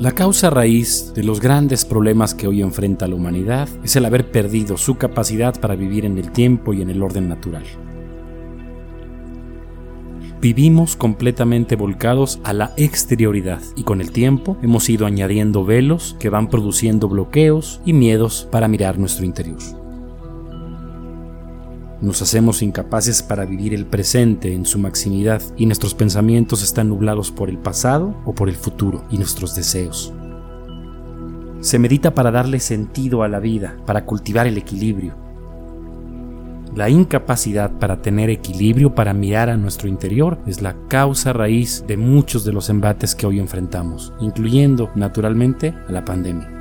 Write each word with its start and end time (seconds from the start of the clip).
La 0.00 0.12
causa 0.12 0.48
raíz 0.48 1.12
de 1.12 1.24
los 1.24 1.40
grandes 1.40 1.84
problemas 1.84 2.32
que 2.32 2.46
hoy 2.46 2.62
enfrenta 2.62 3.08
la 3.08 3.16
humanidad 3.16 3.68
es 3.82 3.96
el 3.96 4.04
haber 4.04 4.30
perdido 4.30 4.76
su 4.76 4.96
capacidad 4.96 5.60
para 5.60 5.74
vivir 5.74 6.04
en 6.04 6.18
el 6.18 6.30
tiempo 6.30 6.72
y 6.72 6.82
en 6.82 6.90
el 6.90 7.02
orden 7.02 7.28
natural. 7.28 7.64
Vivimos 10.40 10.94
completamente 10.94 11.74
volcados 11.74 12.38
a 12.44 12.52
la 12.52 12.74
exterioridad 12.76 13.60
y 13.74 13.82
con 13.82 14.00
el 14.00 14.12
tiempo 14.12 14.56
hemos 14.62 14.88
ido 14.88 15.04
añadiendo 15.04 15.64
velos 15.64 16.14
que 16.20 16.28
van 16.28 16.48
produciendo 16.48 17.08
bloqueos 17.08 17.80
y 17.84 17.92
miedos 17.92 18.46
para 18.52 18.68
mirar 18.68 19.00
nuestro 19.00 19.24
interior. 19.24 19.58
Nos 22.00 22.22
hacemos 22.22 22.62
incapaces 22.62 23.24
para 23.24 23.44
vivir 23.44 23.74
el 23.74 23.84
presente 23.84 24.54
en 24.54 24.64
su 24.64 24.78
maximidad 24.78 25.42
y 25.56 25.66
nuestros 25.66 25.94
pensamientos 25.94 26.62
están 26.62 26.88
nublados 26.88 27.32
por 27.32 27.50
el 27.50 27.58
pasado 27.58 28.14
o 28.24 28.34
por 28.34 28.48
el 28.48 28.54
futuro 28.54 29.04
y 29.10 29.18
nuestros 29.18 29.56
deseos. 29.56 30.12
Se 31.60 31.80
medita 31.80 32.14
para 32.14 32.30
darle 32.30 32.60
sentido 32.60 33.24
a 33.24 33.28
la 33.28 33.40
vida, 33.40 33.76
para 33.84 34.04
cultivar 34.04 34.46
el 34.46 34.56
equilibrio. 34.56 35.16
La 36.76 36.88
incapacidad 36.88 37.72
para 37.80 38.00
tener 38.00 38.30
equilibrio, 38.30 38.94
para 38.94 39.12
mirar 39.12 39.50
a 39.50 39.56
nuestro 39.56 39.88
interior, 39.88 40.38
es 40.46 40.62
la 40.62 40.76
causa 40.86 41.32
raíz 41.32 41.82
de 41.88 41.96
muchos 41.96 42.44
de 42.44 42.52
los 42.52 42.70
embates 42.70 43.16
que 43.16 43.26
hoy 43.26 43.40
enfrentamos, 43.40 44.12
incluyendo, 44.20 44.88
naturalmente, 44.94 45.74
a 45.88 45.90
la 45.90 46.04
pandemia. 46.04 46.57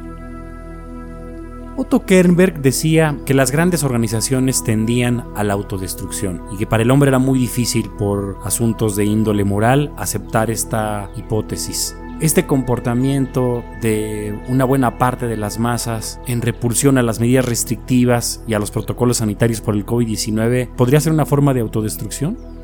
Otto 1.79 2.07
Kernberg 2.07 2.59
decía 2.59 3.15
que 3.27 3.35
las 3.35 3.51
grandes 3.51 3.83
organizaciones 3.83 4.63
tendían 4.63 5.23
a 5.35 5.43
la 5.43 5.53
autodestrucción 5.53 6.41
y 6.51 6.57
que 6.57 6.65
para 6.65 6.81
el 6.81 6.89
hombre 6.89 7.09
era 7.09 7.19
muy 7.19 7.37
difícil 7.37 7.91
por 7.99 8.39
asuntos 8.43 8.95
de 8.95 9.05
índole 9.05 9.43
moral 9.43 9.93
aceptar 9.95 10.49
esta 10.49 11.11
hipótesis. 11.15 11.95
Este 12.19 12.47
comportamiento 12.47 13.63
de 13.79 14.35
una 14.47 14.65
buena 14.65 14.97
parte 14.97 15.27
de 15.27 15.37
las 15.37 15.59
masas 15.59 16.19
en 16.25 16.41
repulsión 16.41 16.97
a 16.97 17.03
las 17.03 17.19
medidas 17.19 17.45
restrictivas 17.45 18.43
y 18.47 18.55
a 18.55 18.59
los 18.59 18.71
protocolos 18.71 19.17
sanitarios 19.17 19.61
por 19.61 19.75
el 19.75 19.85
COVID-19 19.85 20.69
podría 20.69 20.99
ser 20.99 21.13
una 21.13 21.27
forma 21.27 21.53
de 21.53 21.59
autodestrucción? 21.59 22.56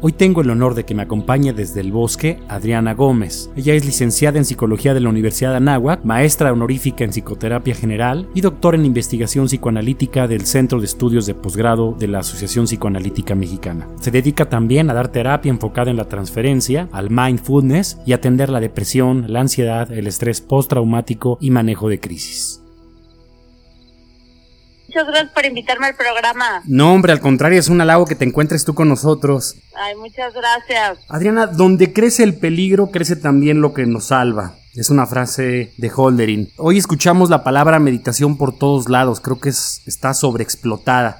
Hoy 0.00 0.12
tengo 0.12 0.42
el 0.42 0.50
honor 0.50 0.76
de 0.76 0.84
que 0.84 0.94
me 0.94 1.02
acompañe 1.02 1.52
desde 1.52 1.80
el 1.80 1.90
bosque 1.90 2.38
Adriana 2.48 2.94
Gómez. 2.94 3.50
Ella 3.56 3.74
es 3.74 3.84
licenciada 3.84 4.38
en 4.38 4.44
Psicología 4.44 4.94
de 4.94 5.00
la 5.00 5.08
Universidad 5.08 5.50
de 5.50 5.56
Anáhuac, 5.56 6.04
maestra 6.04 6.52
honorífica 6.52 7.02
en 7.02 7.10
Psicoterapia 7.10 7.74
General 7.74 8.28
y 8.32 8.40
doctora 8.40 8.76
en 8.76 8.86
Investigación 8.86 9.46
Psicoanalítica 9.46 10.28
del 10.28 10.46
Centro 10.46 10.78
de 10.78 10.86
Estudios 10.86 11.26
de 11.26 11.34
Posgrado 11.34 11.96
de 11.98 12.06
la 12.06 12.20
Asociación 12.20 12.66
Psicoanalítica 12.66 13.34
Mexicana. 13.34 13.88
Se 14.00 14.12
dedica 14.12 14.48
también 14.48 14.88
a 14.88 14.94
dar 14.94 15.08
terapia 15.08 15.50
enfocada 15.50 15.90
en 15.90 15.96
la 15.96 16.08
transferencia, 16.08 16.88
al 16.92 17.10
mindfulness 17.10 17.98
y 18.06 18.12
atender 18.12 18.50
la 18.50 18.60
depresión, 18.60 19.24
la 19.26 19.40
ansiedad, 19.40 19.90
el 19.90 20.06
estrés 20.06 20.40
postraumático 20.40 21.38
y 21.40 21.50
manejo 21.50 21.88
de 21.88 21.98
crisis. 21.98 22.62
Muchas 24.88 25.06
gracias 25.06 25.32
por 25.32 25.44
invitarme 25.44 25.86
al 25.86 25.94
programa. 25.96 26.62
No, 26.64 26.94
hombre, 26.94 27.12
al 27.12 27.20
contrario, 27.20 27.60
es 27.60 27.68
un 27.68 27.78
halago 27.82 28.06
que 28.06 28.14
te 28.14 28.24
encuentres 28.24 28.64
tú 28.64 28.74
con 28.74 28.88
nosotros. 28.88 29.56
Ay, 29.76 29.94
muchas 29.96 30.32
gracias. 30.32 30.98
Adriana, 31.10 31.46
donde 31.46 31.92
crece 31.92 32.22
el 32.22 32.38
peligro, 32.38 32.90
crece 32.90 33.14
también 33.14 33.60
lo 33.60 33.74
que 33.74 33.84
nos 33.84 34.06
salva. 34.06 34.54
Es 34.78 34.90
una 34.90 35.08
frase 35.08 35.72
de 35.76 35.90
Holderin. 35.92 36.52
Hoy 36.56 36.78
escuchamos 36.78 37.30
la 37.30 37.42
palabra 37.42 37.80
meditación 37.80 38.38
por 38.38 38.56
todos 38.56 38.88
lados. 38.88 39.18
Creo 39.18 39.40
que 39.40 39.48
es, 39.48 39.82
está 39.86 40.14
sobreexplotada. 40.14 41.18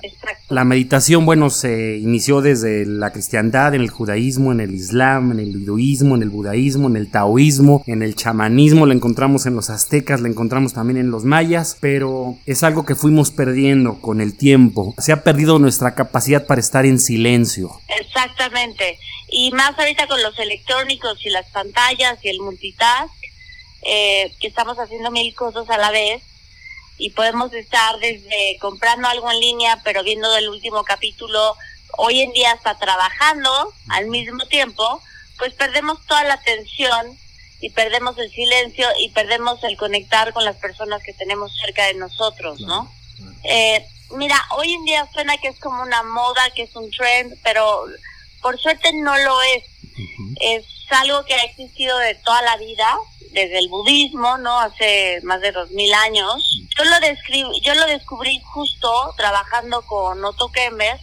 La 0.48 0.62
meditación, 0.62 1.26
bueno, 1.26 1.50
se 1.50 1.96
inició 1.96 2.40
desde 2.40 2.86
la 2.86 3.10
cristiandad, 3.10 3.74
en 3.74 3.80
el 3.80 3.90
judaísmo, 3.90 4.52
en 4.52 4.60
el 4.60 4.76
islam, 4.76 5.32
en 5.32 5.40
el 5.40 5.48
hinduismo, 5.48 6.14
en 6.14 6.22
el 6.22 6.30
budaísmo, 6.30 6.86
en 6.86 6.94
el 6.94 7.10
taoísmo, 7.10 7.82
en 7.88 8.04
el 8.04 8.14
chamanismo. 8.14 8.86
La 8.86 8.94
encontramos 8.94 9.44
en 9.46 9.56
los 9.56 9.70
aztecas, 9.70 10.20
la 10.20 10.28
encontramos 10.28 10.74
también 10.74 10.96
en 10.96 11.10
los 11.10 11.24
mayas, 11.24 11.76
pero 11.80 12.38
es 12.46 12.62
algo 12.62 12.86
que 12.86 12.94
fuimos 12.94 13.32
perdiendo 13.32 14.00
con 14.00 14.20
el 14.20 14.36
tiempo. 14.36 14.94
Se 14.98 15.10
ha 15.10 15.24
perdido 15.24 15.58
nuestra 15.58 15.96
capacidad 15.96 16.46
para 16.46 16.60
estar 16.60 16.86
en 16.86 17.00
silencio. 17.00 17.72
Exactamente. 18.00 19.00
Y 19.30 19.50
más 19.50 19.76
ahorita 19.76 20.06
con 20.06 20.22
los 20.22 20.38
electrónicos 20.38 21.18
y 21.26 21.30
las 21.30 21.50
pantallas 21.50 22.18
y 22.22 22.28
el 22.28 22.38
multitask 22.38 23.17
eh, 23.82 24.34
que 24.40 24.48
estamos 24.48 24.78
haciendo 24.78 25.10
mil 25.10 25.34
cosas 25.34 25.68
a 25.70 25.78
la 25.78 25.90
vez 25.90 26.22
y 26.98 27.10
podemos 27.10 27.52
estar 27.52 27.98
desde 27.98 28.58
comprando 28.60 29.08
algo 29.08 29.30
en 29.30 29.40
línea, 29.40 29.80
pero 29.84 30.02
viendo 30.02 30.36
el 30.36 30.48
último 30.48 30.82
capítulo, 30.84 31.56
hoy 31.96 32.20
en 32.20 32.32
día 32.32 32.52
hasta 32.52 32.76
trabajando 32.76 33.72
al 33.88 34.06
mismo 34.06 34.44
tiempo, 34.46 35.00
pues 35.38 35.54
perdemos 35.54 36.04
toda 36.06 36.24
la 36.24 36.34
atención 36.34 37.16
y 37.60 37.70
perdemos 37.70 38.18
el 38.18 38.30
silencio 38.30 38.86
y 39.00 39.10
perdemos 39.10 39.62
el 39.64 39.76
conectar 39.76 40.32
con 40.32 40.44
las 40.44 40.56
personas 40.56 41.02
que 41.02 41.12
tenemos 41.12 41.56
cerca 41.56 41.86
de 41.86 41.94
nosotros, 41.94 42.60
¿no? 42.60 42.92
Eh, 43.44 43.84
mira, 44.10 44.36
hoy 44.56 44.72
en 44.72 44.84
día 44.84 45.08
suena 45.12 45.36
que 45.38 45.48
es 45.48 45.58
como 45.58 45.82
una 45.82 46.02
moda, 46.02 46.50
que 46.54 46.62
es 46.62 46.74
un 46.76 46.90
trend, 46.90 47.36
pero 47.42 47.84
por 48.42 48.58
suerte 48.60 48.92
no 48.92 49.16
lo 49.16 49.42
es. 49.42 49.64
Es 50.40 50.64
algo 50.90 51.24
que 51.24 51.34
ha 51.34 51.44
existido 51.44 51.96
de 51.98 52.14
toda 52.16 52.42
la 52.42 52.56
vida 52.56 52.98
desde 53.32 53.58
el 53.58 53.68
budismo, 53.68 54.38
¿no? 54.38 54.58
Hace 54.58 55.20
más 55.22 55.40
de 55.40 55.52
dos 55.52 55.70
mil 55.70 55.92
años. 55.94 56.60
Yo 56.76 56.84
lo, 56.84 57.60
yo 57.60 57.74
lo 57.74 57.86
descubrí 57.86 58.40
justo 58.44 59.14
trabajando 59.16 59.82
con 59.82 60.24
Otto 60.24 60.50
Kemmer 60.50 60.98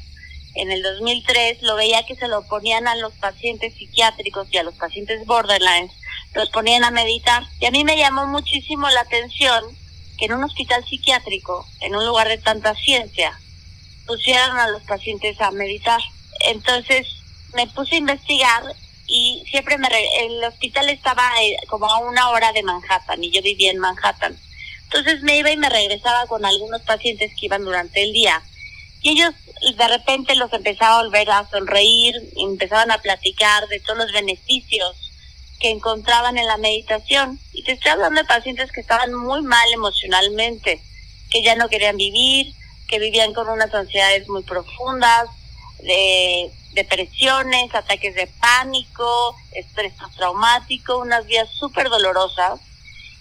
en 0.55 0.71
el 0.71 0.81
2003. 0.81 1.61
Lo 1.61 1.75
veía 1.75 2.05
que 2.05 2.15
se 2.15 2.27
lo 2.27 2.43
ponían 2.47 2.87
a 2.87 2.95
los 2.95 3.13
pacientes 3.13 3.73
psiquiátricos 3.75 4.47
y 4.51 4.57
a 4.57 4.63
los 4.63 4.75
pacientes 4.75 5.25
borderlines. 5.25 5.91
Los 6.33 6.49
ponían 6.49 6.83
a 6.83 6.91
meditar. 6.91 7.43
Y 7.59 7.65
a 7.65 7.71
mí 7.71 7.83
me 7.83 7.97
llamó 7.97 8.27
muchísimo 8.27 8.89
la 8.89 9.01
atención 9.01 9.63
que 10.17 10.25
en 10.25 10.33
un 10.33 10.43
hospital 10.43 10.83
psiquiátrico, 10.85 11.65
en 11.81 11.95
un 11.95 12.05
lugar 12.05 12.27
de 12.27 12.37
tanta 12.37 12.73
ciencia, 12.75 13.37
pusieran 14.07 14.57
a 14.57 14.67
los 14.67 14.83
pacientes 14.83 15.39
a 15.41 15.51
meditar. 15.51 16.01
Entonces 16.47 17.07
me 17.53 17.67
puse 17.67 17.95
a 17.95 17.99
investigar 17.99 18.63
y 19.07 19.43
siempre 19.49 19.77
me 19.77 19.87
el 20.19 20.43
hospital 20.43 20.89
estaba 20.89 21.29
eh, 21.41 21.57
como 21.67 21.85
a 21.85 21.99
una 21.99 22.29
hora 22.29 22.51
de 22.51 22.63
Manhattan 22.63 23.23
y 23.23 23.31
yo 23.31 23.41
vivía 23.41 23.71
en 23.71 23.79
Manhattan. 23.79 24.37
Entonces 24.83 25.21
me 25.23 25.37
iba 25.37 25.51
y 25.51 25.57
me 25.57 25.69
regresaba 25.69 26.25
con 26.27 26.45
algunos 26.45 26.81
pacientes 26.81 27.31
que 27.39 27.47
iban 27.47 27.63
durante 27.63 28.03
el 28.03 28.13
día. 28.13 28.41
Y 29.01 29.11
ellos 29.11 29.33
de 29.77 29.87
repente 29.87 30.35
los 30.35 30.51
empezaba 30.53 30.99
a 30.99 31.03
volver 31.03 31.29
a 31.29 31.47
sonreír, 31.49 32.15
empezaban 32.37 32.91
a 32.91 32.97
platicar 32.99 33.67
de 33.67 33.79
todos 33.79 33.99
los 33.99 34.11
beneficios 34.11 34.95
que 35.59 35.69
encontraban 35.69 36.37
en 36.37 36.47
la 36.47 36.57
meditación. 36.57 37.39
Y 37.53 37.63
te 37.63 37.73
estoy 37.73 37.91
hablando 37.91 38.21
de 38.21 38.27
pacientes 38.27 38.71
que 38.71 38.81
estaban 38.81 39.13
muy 39.13 39.41
mal 39.41 39.71
emocionalmente, 39.73 40.81
que 41.29 41.43
ya 41.43 41.55
no 41.55 41.69
querían 41.69 41.97
vivir, 41.97 42.53
que 42.87 42.99
vivían 42.99 43.33
con 43.33 43.49
unas 43.49 43.73
ansiedades 43.73 44.27
muy 44.27 44.43
profundas, 44.43 45.27
de 45.85 46.51
depresiones, 46.73 47.73
ataques 47.73 48.15
de 48.15 48.27
pánico, 48.39 49.35
estrés 49.53 49.93
traumático, 50.15 50.97
unas 50.97 51.25
vidas 51.25 51.49
súper 51.57 51.89
dolorosas. 51.89 52.59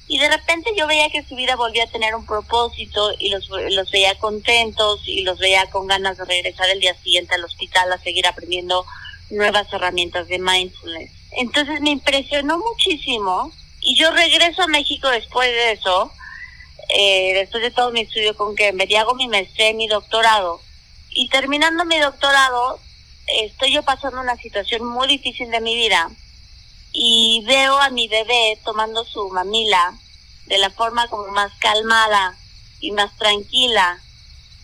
Y 0.06 0.18
de 0.18 0.28
repente 0.28 0.70
yo 0.76 0.86
veía 0.86 1.08
que 1.08 1.22
su 1.22 1.34
vida 1.34 1.56
volvía 1.56 1.84
a 1.84 1.90
tener 1.90 2.14
un 2.14 2.26
propósito 2.26 3.12
y 3.18 3.30
los, 3.30 3.48
los 3.48 3.90
veía 3.90 4.18
contentos 4.18 5.00
y 5.06 5.22
los 5.22 5.38
veía 5.38 5.70
con 5.70 5.86
ganas 5.86 6.18
de 6.18 6.26
regresar 6.26 6.68
el 6.68 6.80
día 6.80 6.94
siguiente 7.02 7.34
al 7.34 7.44
hospital 7.44 7.90
a 7.90 7.98
seguir 7.98 8.26
aprendiendo 8.26 8.84
nuevas 9.30 9.72
herramientas 9.72 10.28
de 10.28 10.38
mindfulness. 10.38 11.10
Entonces 11.32 11.80
me 11.80 11.90
impresionó 11.90 12.58
muchísimo 12.58 13.50
y 13.80 13.96
yo 13.96 14.10
regreso 14.10 14.62
a 14.62 14.66
México 14.66 15.08
después 15.08 15.48
de 15.48 15.72
eso, 15.72 16.12
eh, 16.94 17.32
después 17.34 17.62
de 17.62 17.70
todo 17.70 17.90
mi 17.90 18.02
estudio 18.02 18.36
con 18.36 18.54
que 18.54 18.72
me 18.72 18.84
hago 18.98 19.14
mi 19.14 19.28
maestría 19.28 19.70
y 19.70 19.74
mi 19.74 19.88
doctorado. 19.88 20.60
Y 21.16 21.28
terminando 21.28 21.84
mi 21.84 21.96
doctorado, 22.00 22.80
estoy 23.28 23.72
yo 23.72 23.84
pasando 23.84 24.20
una 24.20 24.36
situación 24.36 24.84
muy 24.84 25.06
difícil 25.06 25.48
de 25.48 25.60
mi 25.60 25.76
vida 25.76 26.10
y 26.92 27.44
veo 27.46 27.78
a 27.78 27.90
mi 27.90 28.08
bebé 28.08 28.58
tomando 28.64 29.04
su 29.04 29.30
mamila 29.30 29.94
de 30.46 30.58
la 30.58 30.70
forma 30.70 31.06
como 31.06 31.28
más 31.28 31.52
calmada 31.60 32.36
y 32.80 32.90
más 32.90 33.16
tranquila, 33.16 34.02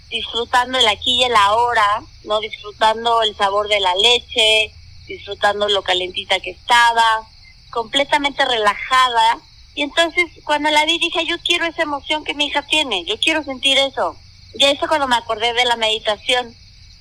disfrutando 0.09 0.77
el 0.77 0.89
aquí 0.89 1.21
y 1.21 1.23
el 1.23 1.37
ahora, 1.37 2.03
no 2.25 2.41
disfrutando 2.41 3.23
el 3.23 3.37
sabor 3.37 3.69
de 3.69 3.79
la 3.79 3.95
leche, 3.95 4.75
disfrutando 5.07 5.69
lo 5.69 5.83
calentita 5.83 6.41
que 6.41 6.51
estaba, 6.51 7.29
completamente 7.71 8.45
relajada. 8.45 9.39
Y 9.77 9.83
entonces 9.83 10.25
cuando 10.43 10.69
la 10.71 10.85
vi 10.85 10.99
dije, 10.99 11.25
yo 11.27 11.37
quiero 11.45 11.65
esa 11.65 11.83
emoción 11.83 12.25
que 12.25 12.35
mi 12.35 12.47
hija 12.47 12.63
tiene, 12.63 13.05
yo 13.05 13.21
quiero 13.21 13.45
sentir 13.45 13.79
eso. 13.79 14.17
Y 14.55 14.65
eso 14.65 14.89
cuando 14.89 15.09
me 15.09 15.17
acordé 15.17 15.53
de 15.53 15.65
la 15.65 15.77
meditación 15.77 16.55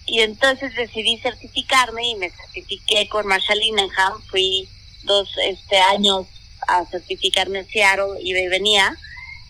y 0.06 0.22
entonces 0.22 0.75
decidí 0.75 1.18
certificarme 1.18 2.07
y 2.07 2.16
me 2.16 2.30
certifiqué 2.30 3.07
con 3.10 3.28
Marshall 3.28 3.62
Inenham. 3.62 4.22
Fui 4.30 4.68
dos 5.04 5.30
este, 5.46 5.78
años 5.80 6.28
a 6.68 6.86
certificarme 6.86 7.60
en 7.60 7.68
Seattle 7.68 8.19
y 8.22 8.34
venía. 8.34 8.98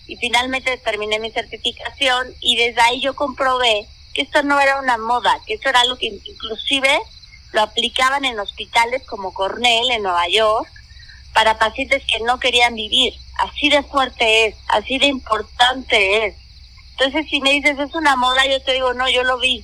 Y 0.08 0.16
finalmente 0.18 0.76
terminé 0.78 1.20
mi 1.20 1.32
certificación 1.32 2.28
y 2.42 2.56
desde 2.56 2.82
ahí 2.82 3.00
yo 3.00 3.16
comprobé 3.16 3.88
que 4.14 4.24
esto 4.24 4.42
no 4.44 4.60
era 4.60 4.80
una 4.80 4.98
moda, 4.98 5.40
que 5.46 5.54
esto 5.54 5.70
era 5.70 5.82
algo 5.82 5.98
que 5.98 6.08
inclusive 6.08 7.00
lo 7.52 7.62
aplicaban 7.62 8.26
en 8.26 8.40
hospitales 8.40 9.04
como 9.06 9.34
Cornell 9.34 9.92
en 9.92 10.04
Nueva 10.04 10.28
York, 10.28 10.70
para 11.34 11.60
pacientes 11.60 12.04
que 12.06 12.24
no 12.24 12.40
querían 12.40 12.76
vivir. 12.76 13.14
Así 13.38 13.70
de 13.70 13.84
fuerte 13.84 14.48
es, 14.48 14.56
así 14.68 14.98
de 14.98 15.08
importante 15.08 16.26
es. 16.26 16.36
Entonces, 17.00 17.30
si 17.30 17.40
me 17.40 17.54
dices 17.54 17.80
es 17.80 17.96
una 17.96 18.16
moda, 18.18 18.46
yo 18.46 18.62
te 18.62 18.74
digo, 18.74 18.94
no, 18.94 19.10
yo 19.10 19.24
lo 19.24 19.40
vi. 19.40 19.64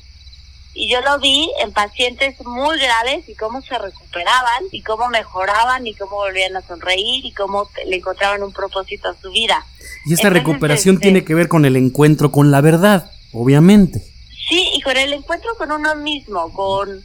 Y 0.73 0.89
yo 0.89 1.01
lo 1.01 1.19
vi 1.19 1.49
en 1.61 1.71
pacientes 1.71 2.35
muy 2.45 2.77
graves 2.77 3.27
y 3.27 3.35
cómo 3.35 3.61
se 3.61 3.77
recuperaban 3.77 4.63
y 4.71 4.81
cómo 4.81 5.07
mejoraban 5.09 5.87
y 5.87 5.93
cómo 5.93 6.17
volvían 6.17 6.55
a 6.55 6.61
sonreír 6.61 7.25
y 7.25 7.31
cómo 7.31 7.69
le 7.85 7.95
encontraban 7.97 8.43
un 8.43 8.51
propósito 8.51 9.09
a 9.09 9.15
su 9.21 9.31
vida. 9.31 9.65
Y 10.05 10.13
esta 10.13 10.29
recuperación 10.29 10.95
este, 10.95 11.03
tiene 11.03 11.23
que 11.23 11.33
ver 11.33 11.47
con 11.47 11.65
el 11.65 11.77
encuentro 11.77 12.31
con 12.31 12.51
la 12.51 12.61
verdad, 12.61 13.09
obviamente. 13.31 14.01
Sí, 14.49 14.69
y 14.73 14.81
con 14.81 14.97
el 14.97 15.13
encuentro 15.13 15.55
con 15.57 15.71
uno 15.71 15.95
mismo, 15.95 16.51
con... 16.53 17.03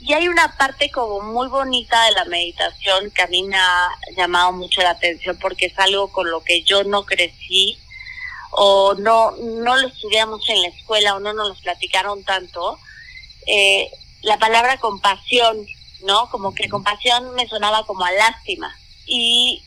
Y 0.00 0.14
hay 0.14 0.28
una 0.28 0.56
parte 0.56 0.90
como 0.90 1.20
muy 1.20 1.48
bonita 1.48 2.04
de 2.06 2.12
la 2.12 2.24
meditación 2.24 3.10
que 3.10 3.22
a 3.22 3.26
mí 3.26 3.42
me 3.42 3.56
ha 3.56 3.88
llamado 4.16 4.52
mucho 4.52 4.80
la 4.82 4.90
atención 4.90 5.36
porque 5.40 5.66
es 5.66 5.78
algo 5.78 6.08
con 6.08 6.30
lo 6.30 6.42
que 6.42 6.62
yo 6.62 6.84
no 6.84 7.04
crecí 7.04 7.76
o 8.50 8.94
no, 8.94 9.32
no 9.32 9.76
lo 9.76 9.88
estudiamos 9.88 10.48
en 10.48 10.62
la 10.62 10.68
escuela 10.68 11.16
o 11.16 11.20
no 11.20 11.32
nos 11.32 11.48
lo 11.48 11.54
platicaron 11.62 12.24
tanto, 12.24 12.78
eh, 13.46 13.90
la 14.22 14.38
palabra 14.38 14.78
compasión, 14.78 15.66
¿no? 16.02 16.28
Como 16.30 16.54
que 16.54 16.68
compasión 16.68 17.34
me 17.34 17.48
sonaba 17.48 17.84
como 17.86 18.04
a 18.04 18.12
lástima. 18.12 18.74
Y 19.06 19.62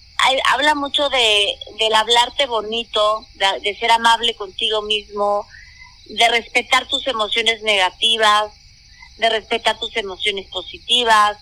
habla 0.46 0.76
mucho 0.76 1.10
de, 1.10 1.56
del 1.80 1.94
hablarte 1.94 2.46
bonito, 2.46 3.26
de, 3.34 3.76
ser 3.76 3.92
amable 3.92 4.36
contigo 4.36 4.82
mismo, 4.82 5.48
de 6.06 6.28
respetar 6.30 6.88
tus 6.88 7.08
emociones 7.08 7.62
negativas, 7.64 8.52
de 9.18 9.30
respetar 9.30 9.80
tus 9.80 9.96
emociones 9.98 10.48
positivas, 10.48 11.38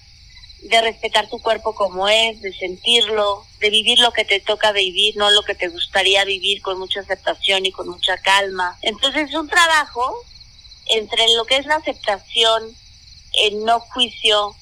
de 0.61 0.81
respetar 0.81 1.29
tu 1.29 1.39
cuerpo 1.41 1.73
como 1.75 2.07
es, 2.07 2.41
de 2.41 2.53
sentirlo, 2.53 3.45
de 3.62 3.69
vivir 3.69 4.00
lo 4.00 4.12
que 4.12 4.25
te 4.25 4.40
toca 4.40 4.72
vivir, 4.72 5.16
no 5.18 5.30
lo 5.30 5.44
que 5.44 5.54
te 5.54 5.68
gustaría 5.68 6.25
vivir 6.25 6.62
con 6.63 6.80
mucha 6.80 7.02
aceptación 7.02 7.66
y 7.66 7.72
con 7.72 7.88
mucha 7.88 8.18
calma. 8.18 8.78
Entonces 8.81 9.30
es 9.30 9.36
un 9.36 9.48
trabajo 9.48 10.16
entre 10.88 11.34
lo 11.36 11.46
que 11.46 11.58
es 11.58 11.66
la 11.68 11.75
aceptación, 11.75 12.75
el 13.34 13.63
no 13.63 13.80
juicio 13.80 14.56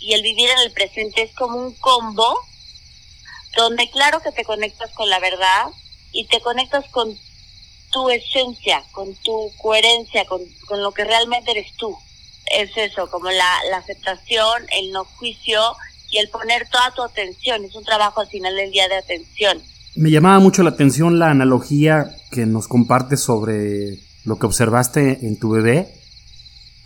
y 0.00 0.14
el 0.14 0.22
vivir 0.22 0.50
en 0.50 0.58
el 0.58 0.72
presente 0.72 1.22
es 1.22 1.32
como 1.34 1.56
un 1.56 1.72
combo 1.74 2.36
donde 3.56 3.88
claro 3.90 4.20
que 4.20 4.32
te 4.32 4.44
conectas 4.44 4.90
con 4.92 5.08
la 5.08 5.20
verdad 5.20 5.66
y 6.12 6.26
te 6.26 6.40
conectas 6.40 6.88
con 6.90 7.16
tu 7.92 8.10
esencia, 8.10 8.84
con 8.92 9.14
tu 9.22 9.52
coherencia, 9.58 10.24
con, 10.24 10.40
con 10.66 10.82
lo 10.82 10.92
que 10.92 11.04
realmente 11.04 11.52
eres 11.52 11.72
tú 11.76 11.96
es 12.50 12.76
eso, 12.76 13.08
como 13.10 13.30
la, 13.30 13.60
la 13.70 13.78
aceptación, 13.78 14.66
el 14.72 14.90
no 14.92 15.04
juicio 15.04 15.76
y 16.10 16.18
el 16.18 16.28
poner 16.28 16.68
toda 16.70 16.92
tu 16.94 17.02
atención. 17.02 17.64
Es 17.64 17.74
un 17.74 17.84
trabajo 17.84 18.20
al 18.20 18.28
final 18.28 18.54
del 18.56 18.70
día 18.70 18.88
de 18.88 18.96
atención. 18.96 19.58
Me 19.96 20.10
llamaba 20.10 20.38
mucho 20.38 20.62
la 20.62 20.70
atención 20.70 21.18
la 21.18 21.30
analogía 21.30 22.10
que 22.30 22.46
nos 22.46 22.68
compartes 22.68 23.20
sobre 23.20 23.98
lo 24.24 24.38
que 24.38 24.46
observaste 24.46 25.26
en 25.26 25.38
tu 25.38 25.50
bebé, 25.50 25.88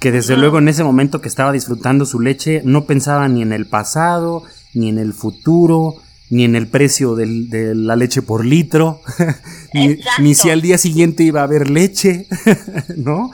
que 0.01 0.13
desde 0.13 0.37
luego 0.37 0.59
en 0.59 0.69
ese 0.69 0.85
momento 0.85 1.21
que 1.21 1.29
estaba 1.29 1.53
disfrutando 1.53 2.07
su 2.07 2.21
leche 2.21 2.63
no 2.65 2.85
pensaba 2.85 3.29
ni 3.29 3.43
en 3.43 3.53
el 3.53 3.67
pasado, 3.67 4.45
ni 4.73 4.89
en 4.89 4.99
el 4.99 5.13
futuro, 5.13 5.97
ni 6.31 6.45
en 6.45 6.57
el 6.57 6.67
precio 6.67 7.15
de 7.15 7.75
la 7.75 7.97
leche 7.97 8.23
por 8.23 8.45
litro, 8.45 9.03
ni, 10.21 10.35
si 10.35 10.51
al 10.51 10.63
día 10.63 10.79
siguiente 10.79 11.23
iba 11.23 11.41
a 11.41 11.45
haber 11.45 11.71
leche, 11.71 12.27
¿no? 12.97 13.31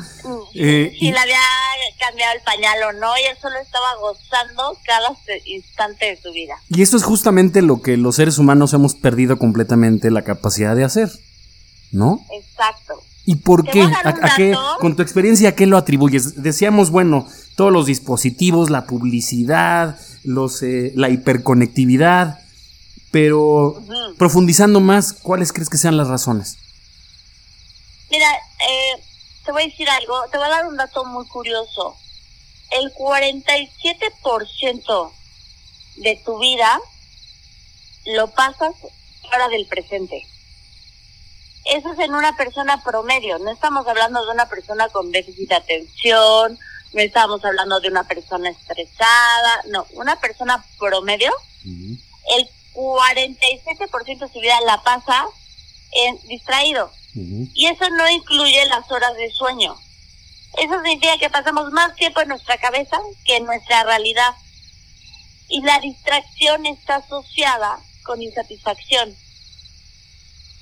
Eh, 0.55 0.95
si 0.99 1.11
le 1.11 1.19
había 1.19 1.39
cambiado 1.99 2.35
el 2.37 2.43
pañal 2.43 2.83
o 2.89 2.93
no, 2.99 3.17
y 3.19 3.27
él 3.31 3.37
solo 3.41 3.57
estaba 3.59 3.87
gozando 4.01 4.79
cada 4.85 5.09
instante 5.47 6.07
de 6.07 6.17
su 6.21 6.33
vida. 6.33 6.55
Y 6.69 6.83
esto 6.83 6.97
es 6.97 7.05
justamente 7.05 7.63
lo 7.63 7.83
que 7.83 7.97
los 7.97 8.17
seres 8.17 8.39
humanos 8.39 8.73
hemos 8.73 8.95
perdido 8.95 9.39
completamente 9.39 10.11
la 10.11 10.23
capacidad 10.23 10.75
de 10.77 10.85
hacer, 10.85 11.11
¿no? 11.93 12.25
Exacto. 12.33 13.03
¿Y 13.27 13.37
por 13.37 13.65
qué? 13.65 13.83
¿A, 13.83 14.35
qué? 14.37 14.57
Con 14.81 14.97
tu 14.97 15.03
experiencia, 15.03 15.51
¿a 15.51 15.53
qué 15.53 15.67
lo 15.67 15.77
atribuyes? 15.77 16.43
Decíamos, 16.43 16.91
bueno, 16.91 17.29
todos 17.57 17.73
los 17.73 17.87
dispositivos, 17.87 18.71
la 18.71 18.87
publicidad, 18.87 19.99
los, 20.25 20.63
eh, 20.63 20.93
la 20.97 21.11
hiperconectividad, 21.11 22.41
pero 23.11 23.83
profundizando 24.19 24.81
más, 24.81 25.13
¿cuáles 25.13 25.53
crees 25.53 25.69
que 25.69 25.79
sean 25.79 25.97
las 25.97 26.09
razones? 26.09 26.57
Mira, 28.11 28.27
eh, 28.69 29.03
te 29.51 29.53
voy 29.53 29.65
a 29.65 29.67
decir 29.67 29.91
algo, 29.91 30.29
te 30.31 30.39
voy 30.39 30.47
a 30.47 30.51
dar 30.51 30.67
un 30.67 30.77
dato 30.77 31.05
muy 31.07 31.27
curioso. 31.27 31.97
El 32.71 32.95
47% 32.95 35.13
de 35.97 36.23
tu 36.25 36.39
vida 36.39 36.81
lo 38.07 38.29
pasas 38.29 38.77
fuera 39.23 39.49
del 39.49 39.67
presente. 39.67 40.25
Eso 41.65 41.93
es 41.93 41.99
en 41.99 42.15
una 42.15 42.37
persona 42.37 42.81
promedio, 42.85 43.41
no 43.41 43.51
estamos 43.51 43.89
hablando 43.89 44.25
de 44.25 44.31
una 44.31 44.49
persona 44.49 44.89
con 44.91 45.11
déficit 45.11 45.49
de 45.49 45.57
atención, 45.57 46.57
no 46.93 47.03
estamos 47.03 47.45
hablando 47.45 47.81
de 47.81 47.89
una 47.89 48.05
persona 48.05 48.51
estresada, 48.51 49.63
no, 49.67 49.85
una 49.95 50.15
persona 50.21 50.65
promedio, 50.79 51.33
el 51.65 52.49
47% 52.73 54.19
de 54.21 54.33
su 54.33 54.39
vida 54.39 54.61
la 54.65 54.81
pasa 54.85 55.27
en 55.91 56.21
distraído. 56.29 56.93
Y 57.15 57.67
eso 57.67 57.89
no 57.91 58.09
incluye 58.09 58.65
las 58.67 58.91
horas 58.91 59.17
de 59.17 59.31
sueño. 59.31 59.77
Eso 60.59 60.75
significa 60.75 61.19
que 61.19 61.31
pasamos 61.31 61.71
más 61.73 61.95
tiempo 61.97 62.21
en 62.21 62.29
nuestra 62.29 62.59
cabeza 62.59 62.99
que 63.25 63.37
en 63.37 63.45
nuestra 63.45 63.85
realidad. 63.85 64.35
Y 65.49 65.63
la 65.63 65.79
distracción 65.81 66.67
está 66.67 66.97
asociada 66.97 67.81
con 68.05 68.23
insatisfacción. 68.23 69.15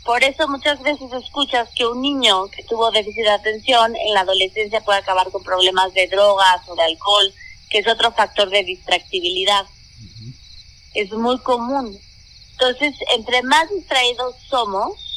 Por 0.05 0.25
eso 0.25 0.49
muchas 0.49 0.81
veces 0.83 1.13
escuchas 1.13 1.69
que 1.75 1.87
un 1.87 2.01
niño 2.01 2.47
que 2.49 2.65
tuvo 2.65 2.91
déficit 2.91 3.25
de 3.25 3.31
atención 3.31 3.95
en 3.95 4.15
la 4.15 4.21
adolescencia 4.21 4.81
puede 4.81 5.01
acabar 5.01 5.31
con 5.31 5.43
problemas 5.43 5.93
de 5.93 6.07
drogas 6.07 6.67
o 6.67 6.75
de 6.75 6.83
alcohol, 6.83 7.35
que 7.69 7.79
es 7.79 7.87
otro 7.87 8.13
factor 8.13 8.49
de 8.49 8.65
distractibilidad. 8.65 9.67
Es 10.95 11.13
muy 11.13 11.39
común. 11.41 11.99
Entonces, 12.53 12.95
entre 13.15 13.43
más 13.43 13.69
distraídos 13.69 14.35
somos, 14.49 15.08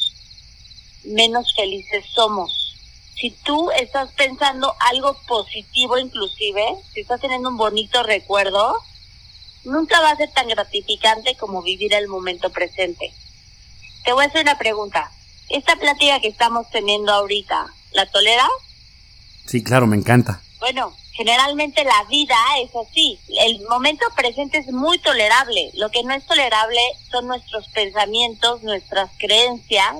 menos 1.04 1.54
felices 1.54 2.04
somos. 2.12 2.74
Si 3.14 3.30
tú 3.30 3.70
estás 3.70 4.10
pensando 4.12 4.74
algo 4.90 5.16
positivo 5.28 5.98
inclusive, 5.98 6.76
si 6.92 7.00
estás 7.00 7.20
teniendo 7.20 7.50
un 7.50 7.56
bonito 7.56 8.02
recuerdo, 8.02 8.76
nunca 9.64 10.00
va 10.00 10.10
a 10.10 10.16
ser 10.16 10.30
tan 10.32 10.48
gratificante 10.48 11.36
como 11.36 11.62
vivir 11.62 11.94
el 11.94 12.08
momento 12.08 12.50
presente. 12.50 13.12
Te 14.04 14.12
voy 14.12 14.24
a 14.24 14.28
hacer 14.28 14.42
una 14.42 14.58
pregunta. 14.58 15.12
Esta 15.48 15.76
plática 15.76 16.20
que 16.20 16.28
estamos 16.28 16.68
teniendo 16.70 17.12
ahorita, 17.12 17.72
¿la 17.92 18.06
toleras? 18.06 18.48
Sí, 19.46 19.62
claro, 19.62 19.86
me 19.86 19.96
encanta. 19.96 20.40
Bueno, 20.58 20.96
generalmente 21.12 21.84
la 21.84 22.04
vida 22.04 22.36
es 22.60 22.70
así. 22.74 23.20
El 23.40 23.60
momento 23.68 24.06
presente 24.16 24.58
es 24.58 24.72
muy 24.72 24.98
tolerable. 24.98 25.70
Lo 25.74 25.90
que 25.90 26.02
no 26.02 26.14
es 26.14 26.24
tolerable 26.26 26.80
son 27.10 27.28
nuestros 27.28 27.68
pensamientos, 27.68 28.62
nuestras 28.62 29.10
creencias 29.18 29.96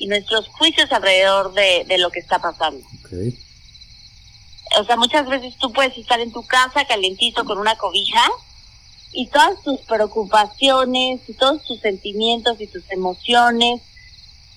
y 0.00 0.06
nuestros 0.06 0.48
juicios 0.48 0.90
alrededor 0.90 1.52
de, 1.52 1.98
lo 1.98 2.10
que 2.10 2.20
está 2.20 2.38
pasando. 2.38 2.84
O 4.80 4.84
sea, 4.84 4.96
muchas 4.96 5.28
veces 5.28 5.54
tú 5.58 5.70
puedes 5.72 5.96
estar 5.98 6.18
en 6.20 6.32
tu 6.32 6.42
casa 6.42 6.86
calentito 6.86 7.44
con 7.44 7.58
una 7.58 7.76
cobija 7.76 8.30
y 9.12 9.26
todas 9.26 9.62
tus 9.62 9.78
preocupaciones 9.80 11.20
y 11.28 11.34
todos 11.34 11.62
tus 11.64 11.80
sentimientos 11.80 12.58
y 12.60 12.66
tus 12.66 12.90
emociones 12.90 13.82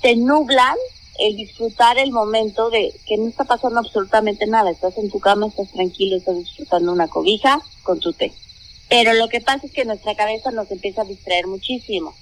te 0.01 0.15
nublan 0.15 0.77
el 1.19 1.35
disfrutar 1.35 1.97
el 1.97 2.11
momento 2.11 2.69
de 2.69 2.93
que 3.05 3.17
no 3.17 3.27
está 3.27 3.43
pasando 3.43 3.79
absolutamente 3.79 4.47
nada. 4.47 4.71
Estás 4.71 4.97
en 4.97 5.11
tu 5.11 5.19
cama, 5.19 5.47
estás 5.47 5.71
tranquilo, 5.73 6.15
estás 6.15 6.37
disfrutando 6.37 6.93
una 6.93 7.09
cobija 7.09 7.61
con 7.83 7.99
tu 7.99 8.13
té. 8.13 8.31
Pero 8.87 9.11
lo 9.13 9.27
que 9.27 9.41
pasa 9.41 9.67
es 9.67 9.73
que 9.73 9.83
nuestra 9.83 10.15
cabeza 10.15 10.51
nos 10.51 10.71
empieza 10.71 11.01
a 11.01 11.05
distraer 11.05 11.47
muchísimo 11.47 12.15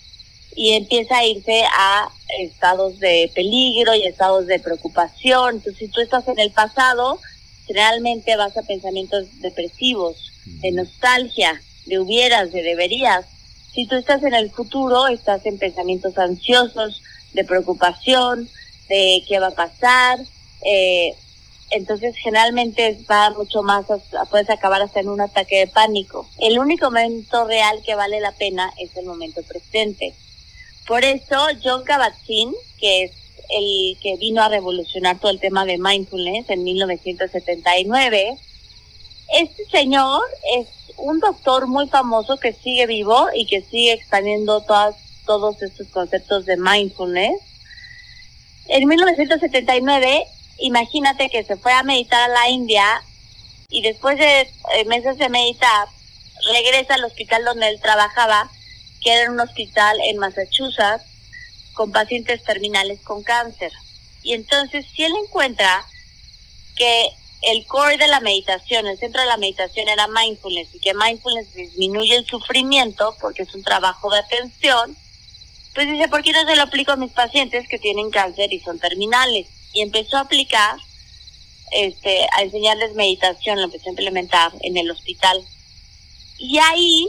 y 0.56 0.72
empieza 0.72 1.18
a 1.18 1.25
irse 1.25 1.63
a 1.72 2.10
estados 2.39 3.00
de 3.00 3.31
peligro 3.33 3.93
y 3.95 4.03
estados 4.03 4.47
de 4.47 4.59
preocupación. 4.59 5.55
Entonces, 5.55 5.77
si 5.77 5.88
tú 5.88 6.01
estás 6.01 6.27
en 6.27 6.39
el 6.39 6.51
pasado, 6.51 7.19
generalmente 7.67 8.35
vas 8.38 8.57
a 8.57 8.63
pensamientos 8.63 9.41
depresivos, 9.41 10.31
de 10.45 10.71
nostalgia, 10.71 11.61
de 11.85 12.00
hubieras, 12.00 12.51
de 12.51 12.63
deberías. 12.63 13.25
Si 13.73 13.88
tú 13.88 13.95
estás 13.95 14.23
en 14.23 14.33
el 14.33 14.51
futuro, 14.51 15.07
estás 15.07 15.45
en 15.45 15.57
pensamientos 15.57 16.17
ansiosos, 16.17 17.01
de 17.33 17.45
preocupación, 17.45 18.50
de 18.89 19.23
qué 19.27 19.39
va 19.39 19.47
a 19.47 19.51
pasar. 19.51 20.19
Eh, 20.65 21.15
entonces 21.71 22.15
generalmente 22.17 23.00
va 23.09 23.29
mucho 23.31 23.63
más, 23.63 23.85
puedes 24.29 24.50
acabar 24.50 24.81
hasta 24.81 25.00
en 25.00 25.07
un 25.07 25.21
ataque 25.21 25.59
de 25.59 25.67
pánico. 25.67 26.27
El 26.38 26.59
único 26.59 26.88
momento 26.88 27.45
real 27.47 27.81
que 27.85 27.95
vale 27.95 28.19
la 28.19 28.33
pena 28.33 28.71
es 28.77 28.95
el 28.97 29.05
momento 29.05 29.41
presente. 29.43 30.13
Por 30.88 31.03
eso 31.05 31.38
John 31.63 31.83
Kabat-Zinn, 31.83 32.53
que 32.79 33.03
es 33.03 33.11
el 33.50 33.97
que 34.01 34.17
vino 34.17 34.41
a 34.41 34.50
revolucionar 34.50 35.19
todo 35.19 35.31
el 35.31 35.39
tema 35.39 35.65
de 35.65 35.77
mindfulness 35.77 36.50
en 36.50 36.63
1979, 36.63 38.38
este 39.33 39.65
señor 39.65 40.21
es 40.57 40.67
un 40.97 41.19
doctor 41.19 41.67
muy 41.67 41.88
famoso 41.88 42.38
que 42.38 42.53
sigue 42.53 42.85
vivo 42.85 43.27
y 43.33 43.45
que 43.45 43.61
sigue 43.61 43.93
expandiendo 43.93 44.61
todas, 44.61 44.95
todos 45.25 45.61
estos 45.61 45.88
conceptos 45.88 46.45
de 46.45 46.57
mindfulness. 46.57 47.39
En 48.67 48.88
1979, 48.88 50.25
imagínate 50.59 51.29
que 51.29 51.43
se 51.43 51.57
fue 51.57 51.73
a 51.73 51.83
meditar 51.83 52.29
a 52.29 52.33
la 52.33 52.50
India 52.50 53.01
y 53.69 53.81
después 53.81 54.17
de 54.17 54.41
eh, 54.41 54.85
meses 54.85 55.17
de 55.17 55.29
meditar, 55.29 55.88
regresa 56.53 56.95
al 56.95 57.05
hospital 57.05 57.45
donde 57.45 57.69
él 57.69 57.79
trabajaba, 57.81 58.50
que 59.01 59.13
era 59.13 59.31
un 59.31 59.39
hospital 59.39 59.98
en 60.05 60.17
Massachusetts, 60.17 61.05
con 61.74 61.91
pacientes 61.91 62.43
terminales 62.43 63.00
con 63.01 63.24
cáncer. 63.24 63.72
Y 64.24 64.34
entonces, 64.34 64.86
si 64.93 65.03
él 65.03 65.13
encuentra 65.25 65.86
que 66.75 67.10
el 67.41 67.65
core 67.65 67.98
de 67.98 68.08
la 68.08 68.20
meditación, 68.20 68.86
el 68.86 69.00
centro 69.00 69.22
de 69.22 69.27
la 69.27 69.38
meditación 69.38 69.88
era 69.89 70.08
mindfulness 70.08 70.75
y 70.75 70.79
que 70.79 70.93
mindfulness 70.93 71.53
disminuye 71.53 72.15
el 72.15 72.25
sufrimiento 72.25 73.15
porque 73.20 73.43
es 73.43 73.55
un 73.55 73.63
trabajo 73.63 74.12
de 74.12 74.20
atención, 74.20 74.96
pues 75.74 75.88
dice, 75.88 76.08
¿por 76.08 76.22
qué 76.22 76.34
no 76.34 76.46
se 76.46 76.55
lo 76.55 76.63
aplico 76.63 76.91
a 76.91 76.98
mis 76.98 77.12
pacientes 77.12 77.67
que 77.67 77.79
tienen 77.79 78.12
cáncer 78.12 78.53
y 78.53 78.60
son 78.60 78.77
terminales? 78.77 79.48
Y 79.74 79.81
empezó 79.81 80.17
a 80.17 80.22
aplicar, 80.22 80.77
este, 81.72 82.27
a 82.34 82.43
enseñarles 82.43 82.93
meditación, 82.93 83.58
lo 83.58 83.65
empezó 83.65 83.88
a 83.88 83.91
implementar 83.91 84.51
en 84.62 84.77
el 84.77 84.91
hospital. 84.91 85.43
Y 86.38 86.60
ahí 86.60 87.08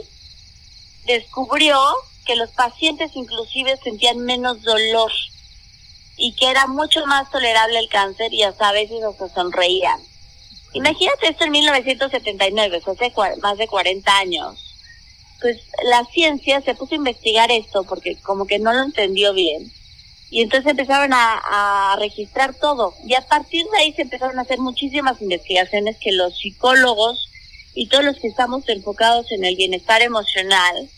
descubrió 1.05 1.79
que 2.25 2.35
los 2.35 2.51
pacientes 2.51 3.11
inclusive 3.15 3.77
sentían 3.83 4.19
menos 4.19 4.61
dolor 4.63 5.11
y 6.17 6.33
que 6.35 6.49
era 6.49 6.67
mucho 6.67 7.05
más 7.05 7.29
tolerable 7.31 7.79
el 7.79 7.89
cáncer 7.89 8.33
y 8.33 8.43
hasta 8.43 8.69
a 8.69 8.73
veces 8.73 9.03
hasta 9.03 9.29
sonreían. 9.29 9.99
Imagínate 10.73 11.29
esto 11.29 11.43
en 11.43 11.51
1979, 11.51 12.81
hace 12.85 13.11
más 13.41 13.57
de 13.57 13.67
40 13.67 14.17
años. 14.17 14.75
Pues 15.41 15.57
la 15.83 16.05
ciencia 16.05 16.61
se 16.61 16.73
puso 16.73 16.95
a 16.95 16.97
investigar 16.97 17.51
esto 17.51 17.83
porque 17.83 18.15
como 18.21 18.47
que 18.47 18.59
no 18.59 18.73
lo 18.73 18.83
entendió 18.83 19.33
bien. 19.33 19.71
Y 20.29 20.41
entonces 20.41 20.71
empezaron 20.71 21.13
a, 21.13 21.41
a 21.91 21.95
registrar 21.97 22.55
todo. 22.55 22.95
Y 23.05 23.13
a 23.13 23.21
partir 23.21 23.65
de 23.67 23.77
ahí 23.77 23.93
se 23.93 24.03
empezaron 24.03 24.39
a 24.39 24.43
hacer 24.43 24.57
muchísimas 24.59 25.21
investigaciones 25.21 25.97
que 25.99 26.11
los 26.11 26.35
psicólogos 26.39 27.29
y 27.73 27.87
todos 27.87 28.03
los 28.03 28.17
que 28.19 28.27
estamos 28.27 28.67
enfocados 28.69 29.31
en 29.31 29.45
el 29.45 29.55
bienestar 29.55 30.01
emocional, 30.01 30.89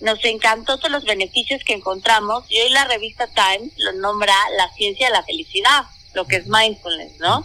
nos 0.00 0.24
encantó 0.24 0.78
todos 0.78 0.90
los 0.90 1.04
beneficios 1.04 1.62
que 1.64 1.74
encontramos 1.74 2.44
y 2.48 2.60
hoy 2.60 2.70
la 2.70 2.84
revista 2.84 3.26
Time 3.26 3.70
lo 3.76 3.92
nombra 3.94 4.34
la 4.56 4.72
ciencia 4.74 5.08
de 5.08 5.12
la 5.12 5.22
felicidad, 5.22 5.84
lo 6.14 6.26
que 6.26 6.36
es 6.36 6.46
mindfulness, 6.46 7.18
¿no? 7.18 7.44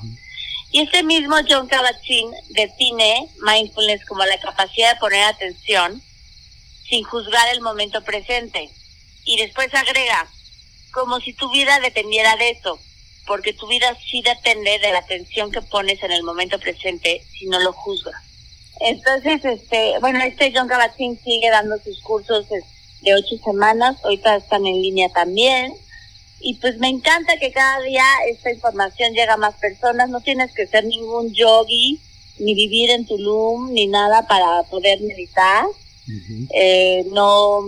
Y 0.72 0.82
este 0.82 1.04
mismo 1.04 1.36
John 1.48 1.68
Kabat-Zinn 1.68 2.32
define 2.50 3.30
mindfulness 3.42 4.06
como 4.06 4.26
la 4.26 4.38
capacidad 4.40 4.94
de 4.94 5.00
poner 5.00 5.24
atención 5.24 6.02
sin 6.90 7.04
juzgar 7.04 7.48
el 7.50 7.62
momento 7.62 8.04
presente. 8.04 8.70
Y 9.24 9.38
después 9.38 9.74
agrega, 9.74 10.28
como 10.92 11.20
si 11.20 11.34
tu 11.34 11.50
vida 11.52 11.80
dependiera 11.80 12.36
de 12.36 12.52
eso, 12.52 12.80
porque 13.26 13.54
tu 13.54 13.68
vida 13.68 13.98
sí 14.10 14.22
depende 14.22 14.78
de 14.80 14.92
la 14.92 15.00
atención 15.00 15.52
que 15.52 15.62
pones 15.62 16.02
en 16.04 16.12
el 16.12 16.24
momento 16.24 16.60
presente 16.60 17.24
si 17.32 17.48
no 17.48 17.60
lo 17.60 17.74
juzgas. 17.74 18.25
Entonces, 18.80 19.44
este, 19.46 19.94
bueno, 20.00 20.20
este 20.24 20.52
John 20.56 20.68
Kabat-Zinn 20.68 21.20
sigue 21.24 21.50
dando 21.50 21.78
sus 21.80 22.02
cursos 22.02 22.48
de 22.50 23.14
ocho 23.14 23.38
semanas, 23.44 23.98
ahorita 24.04 24.36
están 24.36 24.66
en 24.66 24.82
línea 24.82 25.10
también 25.10 25.74
y 26.40 26.54
pues 26.56 26.78
me 26.78 26.90
encanta 26.90 27.38
que 27.38 27.52
cada 27.52 27.82
día 27.82 28.06
esta 28.30 28.52
información 28.52 29.14
llega 29.14 29.34
a 29.34 29.38
más 29.38 29.56
personas. 29.56 30.10
No 30.10 30.22
tienes 30.22 30.54
que 30.54 30.68
ser 30.68 30.86
ningún 30.86 31.34
yogi, 31.34 32.00
ni 32.38 32.54
vivir 32.54 32.92
en 32.92 33.08
Tulum, 33.08 33.74
ni 33.74 33.88
nada 33.88 34.28
para 34.28 34.62
poder 34.70 35.02
meditar. 35.02 35.66
eh, 36.54 37.04
no 37.12 37.62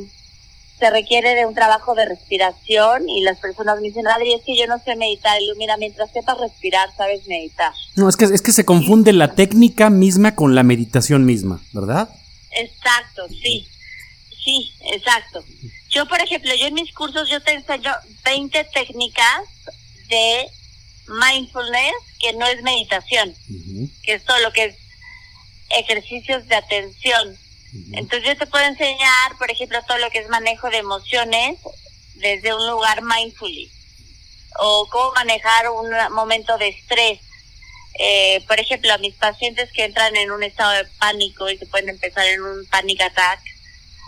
se 0.80 0.90
requiere 0.90 1.36
de 1.36 1.46
un 1.46 1.56
trabajo 1.56 1.96
de 1.96 2.06
respiración 2.06 3.10
y 3.10 3.22
las 3.22 3.40
personas 3.40 3.80
me 3.82 3.88
dicen, 3.88 4.08
Adri, 4.08 4.34
es 4.34 4.44
que 4.44 4.56
yo 4.56 4.68
no 4.68 4.80
sé 4.84 4.96
meditar. 4.96 5.42
Y 5.42 5.48
yo, 5.48 5.54
mira, 5.58 5.76
mientras 5.78 6.12
sepas 6.12 6.38
respirar, 6.40 6.90
sabes 6.96 7.28
meditar. 7.28 7.74
No, 7.96 8.08
es 8.08 8.16
que, 8.16 8.26
es 8.26 8.42
que 8.42 8.52
se 8.52 8.66
confunde 8.66 9.14
la 9.14 9.34
técnica 9.34 9.90
misma 9.90 10.36
con 10.36 10.54
la 10.56 10.64
meditación 10.64 11.26
misma, 11.26 11.62
¿verdad? 11.74 12.10
Exacto, 12.52 13.28
sí. 13.30 13.68
Sí, 14.44 14.72
exacto. 14.94 15.44
Yo, 15.90 16.08
por 16.08 16.22
ejemplo, 16.22 16.52
yo 16.56 16.68
en 16.68 16.76
mis 16.76 16.94
cursos 16.94 17.30
yo 17.30 17.42
te 17.42 17.54
enseño 17.54 17.92
20 18.24 18.64
técnicas 18.74 19.42
de 20.10 20.48
mindfulness 21.08 21.94
que 22.20 22.34
no 22.34 22.46
es 22.46 22.62
meditación, 22.62 23.34
que 24.04 24.14
es 24.14 24.24
todo 24.24 24.40
lo 24.40 24.52
que 24.54 24.66
es 24.66 24.76
ejercicios 25.70 26.48
de 26.48 26.56
atención. 26.56 27.38
Entonces 27.94 28.28
yo 28.28 28.38
te 28.38 28.48
puedo 28.48 28.66
enseñar, 28.66 29.38
por 29.38 29.52
ejemplo, 29.52 29.80
todo 29.88 29.98
lo 29.98 30.10
que 30.10 30.20
es 30.20 30.30
manejo 30.30 30.70
de 30.70 30.78
emociones 30.78 31.60
desde 32.16 32.54
un 32.54 32.66
lugar 32.68 33.02
mindfully 33.04 33.70
o 34.60 34.88
cómo 34.90 35.14
manejar 35.14 35.70
un 35.70 35.90
momento 36.14 36.58
de 36.58 36.70
estrés. 36.70 37.20
Eh, 38.00 38.44
por 38.48 38.60
ejemplo, 38.60 38.94
a 38.94 38.98
mis 39.00 39.16
pacientes 39.16 39.72
que 39.72 39.86
entran 39.86 40.16
en 40.16 40.32
un 40.32 40.44
estado 40.44 40.72
de 40.72 40.86
pánico 41.00 41.50
y 41.50 41.58
que 41.58 41.66
pueden 41.66 41.90
empezar 41.90 42.26
en 42.28 42.42
un 42.42 42.66
panic 42.68 43.02
attack, 43.02 43.40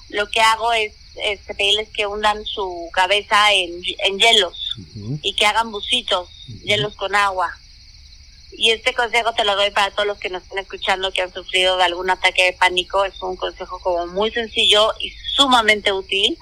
lo 0.09 0.29
que 0.29 0.41
hago 0.41 0.73
es 0.73 0.93
este, 1.23 1.53
pedirles 1.55 1.89
que 1.89 2.05
hundan 2.05 2.45
su 2.45 2.89
cabeza 2.93 3.51
en, 3.53 3.81
hielos 4.19 4.75
y 5.21 5.33
que 5.33 5.45
hagan 5.45 5.71
bucitos, 5.71 6.29
hielos 6.63 6.95
con 6.95 7.15
agua. 7.15 7.57
Y 8.51 8.72
este 8.72 8.94
consejo 8.94 9.34
te 9.34 9.46
lo 9.46 9.56
doy 9.56 9.72
para 9.72 9.91
todos 9.91 10.08
los 10.08 10.18
que 10.18 10.29
nos 10.29 10.44
están 10.44 10.60
escuchando 10.60 11.12
que 11.12 11.22
han 11.22 11.34
sufrido 11.34 11.77
de 11.77 11.84
algún 11.84 12.10
ataque 12.10 12.46
de 12.46 12.53
pánico. 12.53 13.06
Es 13.06 13.22
un 13.22 13.36
consejo 13.36 13.79
como 13.79 14.08
muy 14.08 14.32
sencillo 14.32 14.94
y 15.00 15.12
sumamente 15.36 15.94
útil, 15.94 16.38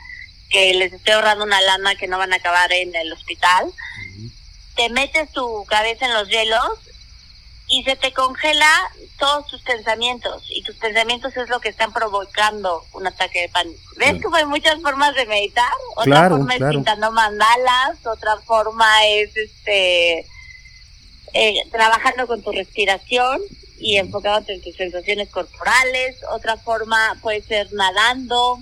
que 0.49 0.73
les 0.73 0.93
estoy 0.93 1.13
ahorrando 1.13 1.43
una 1.43 1.61
lana 1.61 1.95
que 1.95 2.07
no 2.07 2.17
van 2.17 2.33
a 2.33 2.37
acabar 2.37 2.71
en 2.71 2.95
el 2.95 3.11
hospital. 3.11 3.71
Te 4.75 4.89
metes 4.89 5.31
tu 5.31 5.65
cabeza 5.65 6.05
en 6.05 6.13
los 6.13 6.29
hielos 6.29 6.79
y 7.67 7.83
se 7.83 7.95
te 7.95 8.13
congela 8.13 8.69
todos 9.19 9.47
tus 9.47 9.61
pensamientos 9.61 10.43
y 10.49 10.63
tus 10.63 10.75
pensamientos 10.75 11.35
es 11.35 11.49
lo 11.49 11.59
que 11.59 11.69
están 11.69 11.91
provocando 11.91 12.85
un 12.93 13.07
ataque 13.07 13.41
de 13.41 13.49
pánico. 13.49 13.81
¿Ves 13.97 14.21
que 14.21 14.27
hay 14.33 14.45
muchas 14.45 14.81
formas 14.81 15.13
de 15.15 15.25
meditar? 15.25 15.71
Otra 15.95 16.29
forma 16.29 16.55
es 16.55 16.63
pintando 16.63 17.11
mandalas, 17.11 18.05
otra 18.05 18.37
forma 18.37 19.05
es 19.07 19.35
este 19.35 20.25
eh, 21.37 21.55
trabajando 21.71 22.27
con 22.27 22.41
tu 22.41 22.51
respiración 22.51 23.39
y 23.79 23.97
enfocándote 23.97 24.55
en 24.55 24.61
tus 24.61 24.75
sensaciones 24.75 25.29
corporales, 25.29 26.17
otra 26.31 26.57
forma 26.57 27.17
puede 27.21 27.41
ser 27.41 27.71
nadando, 27.73 28.59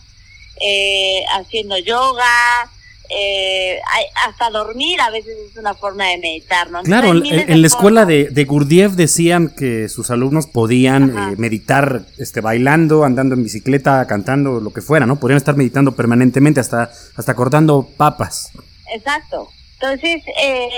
eh, 0.60 1.24
haciendo 1.32 1.78
yoga, 1.78 2.70
eh, 3.10 3.80
hasta 4.26 4.50
dormir 4.50 5.00
a 5.00 5.10
veces 5.12 5.36
es 5.52 5.58
una 5.58 5.74
forma 5.76 6.08
de 6.08 6.18
meditar, 6.18 6.72
¿no? 6.72 6.82
Claro, 6.84 7.12
en, 7.12 7.62
la 7.62 7.68
escuela 7.68 8.06
de, 8.06 8.30
de, 8.30 8.46
Gurdjieff 8.46 8.94
decían 8.94 9.50
que 9.50 9.90
sus 9.90 10.10
alumnos 10.10 10.48
podían 10.48 11.16
eh, 11.16 11.36
meditar 11.38 12.06
este, 12.18 12.42
bailando, 12.42 13.04
andando 13.04 13.36
en 13.36 13.44
bicicleta, 13.44 14.06
cantando, 14.08 14.60
lo 14.60 14.74
que 14.74 14.82
fuera, 14.82 15.06
¿no? 15.06 15.20
Podrían 15.20 15.38
estar 15.38 15.56
meditando 15.56 15.96
permanentemente, 15.96 16.60
hasta, 16.60 16.92
hasta 17.16 17.36
cortando 17.36 17.88
papas. 17.96 18.52
Exacto. 18.94 19.50
Entonces, 19.80 20.24
eh, 20.42 20.70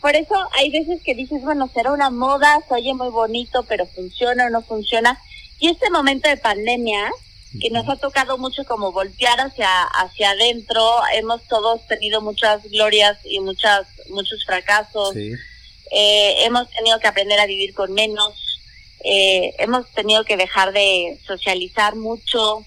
por 0.00 0.16
eso 0.16 0.34
hay 0.52 0.70
veces 0.70 1.00
que 1.02 1.14
dices, 1.14 1.42
bueno, 1.42 1.70
será 1.72 1.92
una 1.92 2.10
moda, 2.10 2.60
se 2.68 2.74
oye 2.74 2.94
muy 2.94 3.10
bonito, 3.10 3.64
pero 3.68 3.86
funciona 3.86 4.46
o 4.46 4.50
no 4.50 4.62
funciona. 4.62 5.18
Y 5.58 5.68
este 5.68 5.90
momento 5.90 6.28
de 6.28 6.36
pandemia, 6.36 7.10
que 7.58 7.70
nos 7.70 7.88
ha 7.88 7.96
tocado 7.96 8.38
mucho 8.38 8.64
como 8.64 8.92
voltear 8.92 9.40
hacia 9.40 9.82
hacia 9.82 10.30
adentro. 10.30 10.82
Hemos 11.14 11.42
todos 11.48 11.86
tenido 11.88 12.20
muchas 12.20 12.62
glorias 12.70 13.18
y 13.24 13.40
muchas 13.40 13.86
muchos 14.08 14.44
fracasos. 14.44 15.16
Eh, 15.16 16.44
hemos 16.44 16.70
tenido 16.70 17.00
que 17.00 17.08
aprender 17.08 17.40
a 17.40 17.46
vivir 17.46 17.74
con 17.74 17.92
menos. 17.92 18.60
Eh, 19.02 19.54
hemos 19.58 19.90
tenido 19.92 20.24
que 20.24 20.36
dejar 20.36 20.72
de 20.72 21.18
socializar 21.26 21.96
mucho, 21.96 22.64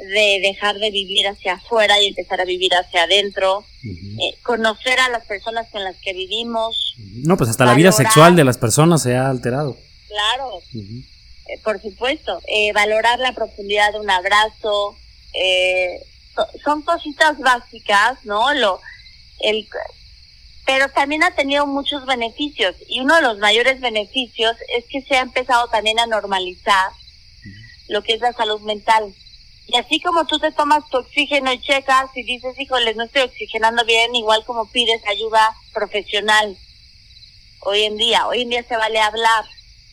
de 0.00 0.40
dejar 0.42 0.76
de 0.78 0.90
vivir 0.90 1.26
hacia 1.28 1.54
afuera 1.54 2.00
y 2.00 2.08
empezar 2.08 2.40
a 2.40 2.44
vivir 2.44 2.72
hacia 2.74 3.04
adentro. 3.04 3.64
Eh, 3.84 4.36
conocer 4.42 4.98
a 5.00 5.08
las 5.08 5.24
personas 5.26 5.68
con 5.70 5.82
las 5.84 5.96
que 5.96 6.12
vivimos. 6.12 6.94
No, 6.98 7.36
pues 7.36 7.50
hasta 7.50 7.64
la 7.64 7.74
vida 7.74 7.92
sexual 7.92 8.36
de 8.36 8.44
las 8.44 8.58
personas 8.58 9.02
se 9.02 9.16
ha 9.16 9.28
alterado. 9.28 9.76
Claro. 10.08 10.60
Eh, 10.74 11.58
por 11.62 11.80
supuesto, 11.80 12.40
eh, 12.46 12.72
valorar 12.72 13.18
la 13.18 13.32
profundidad 13.32 13.92
de 13.92 14.00
un 14.00 14.10
abrazo, 14.10 14.96
eh, 15.32 16.02
son 16.64 16.82
cositas 16.82 17.38
básicas, 17.38 18.24
¿no? 18.24 18.52
Lo, 18.54 18.80
el, 19.40 19.68
pero 20.66 20.88
también 20.90 21.22
ha 21.22 21.32
tenido 21.32 21.66
muchos 21.66 22.06
beneficios 22.06 22.76
y 22.88 23.00
uno 23.00 23.16
de 23.16 23.22
los 23.22 23.38
mayores 23.38 23.80
beneficios 23.80 24.56
es 24.76 24.84
que 24.88 25.02
se 25.02 25.16
ha 25.16 25.20
empezado 25.20 25.68
también 25.68 25.98
a 25.98 26.06
normalizar 26.06 26.90
lo 27.88 28.02
que 28.02 28.14
es 28.14 28.20
la 28.20 28.32
salud 28.32 28.60
mental. 28.60 29.12
Y 29.72 29.76
así 29.76 30.00
como 30.00 30.26
tú 30.26 30.38
te 30.40 30.50
tomas 30.50 30.88
tu 30.88 30.98
oxígeno 30.98 31.52
y 31.52 31.60
checas 31.60 32.10
y 32.16 32.24
dices, 32.24 32.58
híjole, 32.58 32.94
no 32.94 33.04
estoy 33.04 33.22
oxigenando 33.22 33.84
bien, 33.84 34.14
igual 34.16 34.44
como 34.44 34.68
pides 34.68 35.00
ayuda 35.06 35.54
profesional. 35.72 36.56
Hoy 37.60 37.82
en 37.82 37.96
día, 37.96 38.26
hoy 38.26 38.42
en 38.42 38.50
día 38.50 38.64
se 38.64 38.76
vale 38.76 38.98
hablar, 38.98 39.44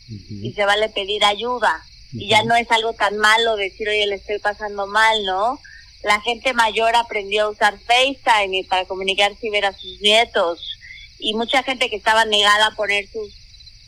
y 0.07 0.53
se 0.53 0.65
vale 0.65 0.89
pedir 0.89 1.23
ayuda. 1.23 1.83
y 2.13 2.29
ya 2.29 2.41
no 2.43 2.55
es 2.55 2.71
algo 2.71 2.93
tan 2.93 3.17
malo 3.17 3.57
decir, 3.57 3.87
oye, 3.87 4.07
le 4.07 4.15
estoy 4.15 4.39
pasando 4.39 4.87
mal, 4.87 5.25
¿no? 5.25 5.59
La 6.03 6.21
gente 6.21 6.53
mayor 6.53 6.95
aprendió 6.95 7.43
a 7.43 7.49
usar 7.49 7.77
FaceTime 7.77 8.63
para 8.69 8.85
comunicarse 8.85 9.45
y 9.45 9.49
ver 9.49 9.65
a 9.65 9.73
sus 9.73 9.99
nietos. 9.99 10.59
Y 11.19 11.33
mucha 11.33 11.63
gente 11.63 11.89
que 11.89 11.97
estaba 11.97 12.23
negada 12.23 12.67
a 12.67 12.75
poner 12.75 13.07
su, 13.07 13.29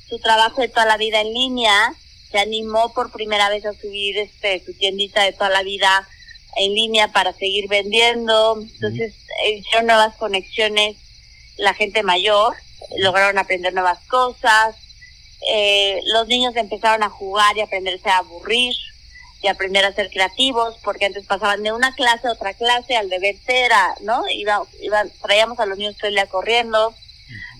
su 0.07 0.19
trabajo 0.19 0.61
de 0.61 0.67
toda 0.67 0.85
la 0.85 0.97
vida 0.97 1.21
en 1.21 1.33
línea, 1.33 1.95
se 2.31 2.39
animó 2.39 2.93
por 2.93 3.11
primera 3.11 3.49
vez 3.49 3.65
a 3.65 3.73
subir 3.73 4.17
este 4.17 4.63
su 4.63 4.73
tiendita 4.73 5.23
de 5.23 5.33
toda 5.33 5.49
la 5.49 5.63
vida 5.63 6.07
en 6.57 6.73
línea 6.73 7.09
para 7.09 7.33
seguir 7.33 7.67
vendiendo. 7.67 8.59
Entonces 8.61 9.15
hicieron 9.51 9.87
nuevas 9.87 10.15
conexiones 10.15 10.97
la 11.57 11.73
gente 11.73 12.03
mayor, 12.03 12.55
lograron 12.97 13.37
aprender 13.37 13.73
nuevas 13.73 13.99
cosas. 14.07 14.75
Eh, 15.51 15.99
los 16.13 16.27
niños 16.27 16.55
empezaron 16.55 17.03
a 17.03 17.09
jugar 17.09 17.57
y 17.57 17.61
aprenderse 17.61 18.09
a 18.09 18.19
aburrir 18.19 18.73
y 19.41 19.47
aprender 19.47 19.85
a 19.85 19.93
ser 19.93 20.09
creativos, 20.09 20.77
porque 20.83 21.05
antes 21.05 21.25
pasaban 21.25 21.63
de 21.63 21.71
una 21.71 21.95
clase 21.95 22.27
a 22.27 22.33
otra 22.33 22.53
clase, 22.53 22.97
al 22.97 23.09
deber 23.09 23.37
ser, 23.37 23.71
¿no? 24.01 24.27
Iba, 24.29 24.61
iba, 24.81 25.03
traíamos 25.21 25.59
a 25.59 25.65
los 25.65 25.77
niños 25.77 25.95
todo 25.97 26.09
el 26.09 26.15
día 26.15 26.25
corriendo. 26.25 26.93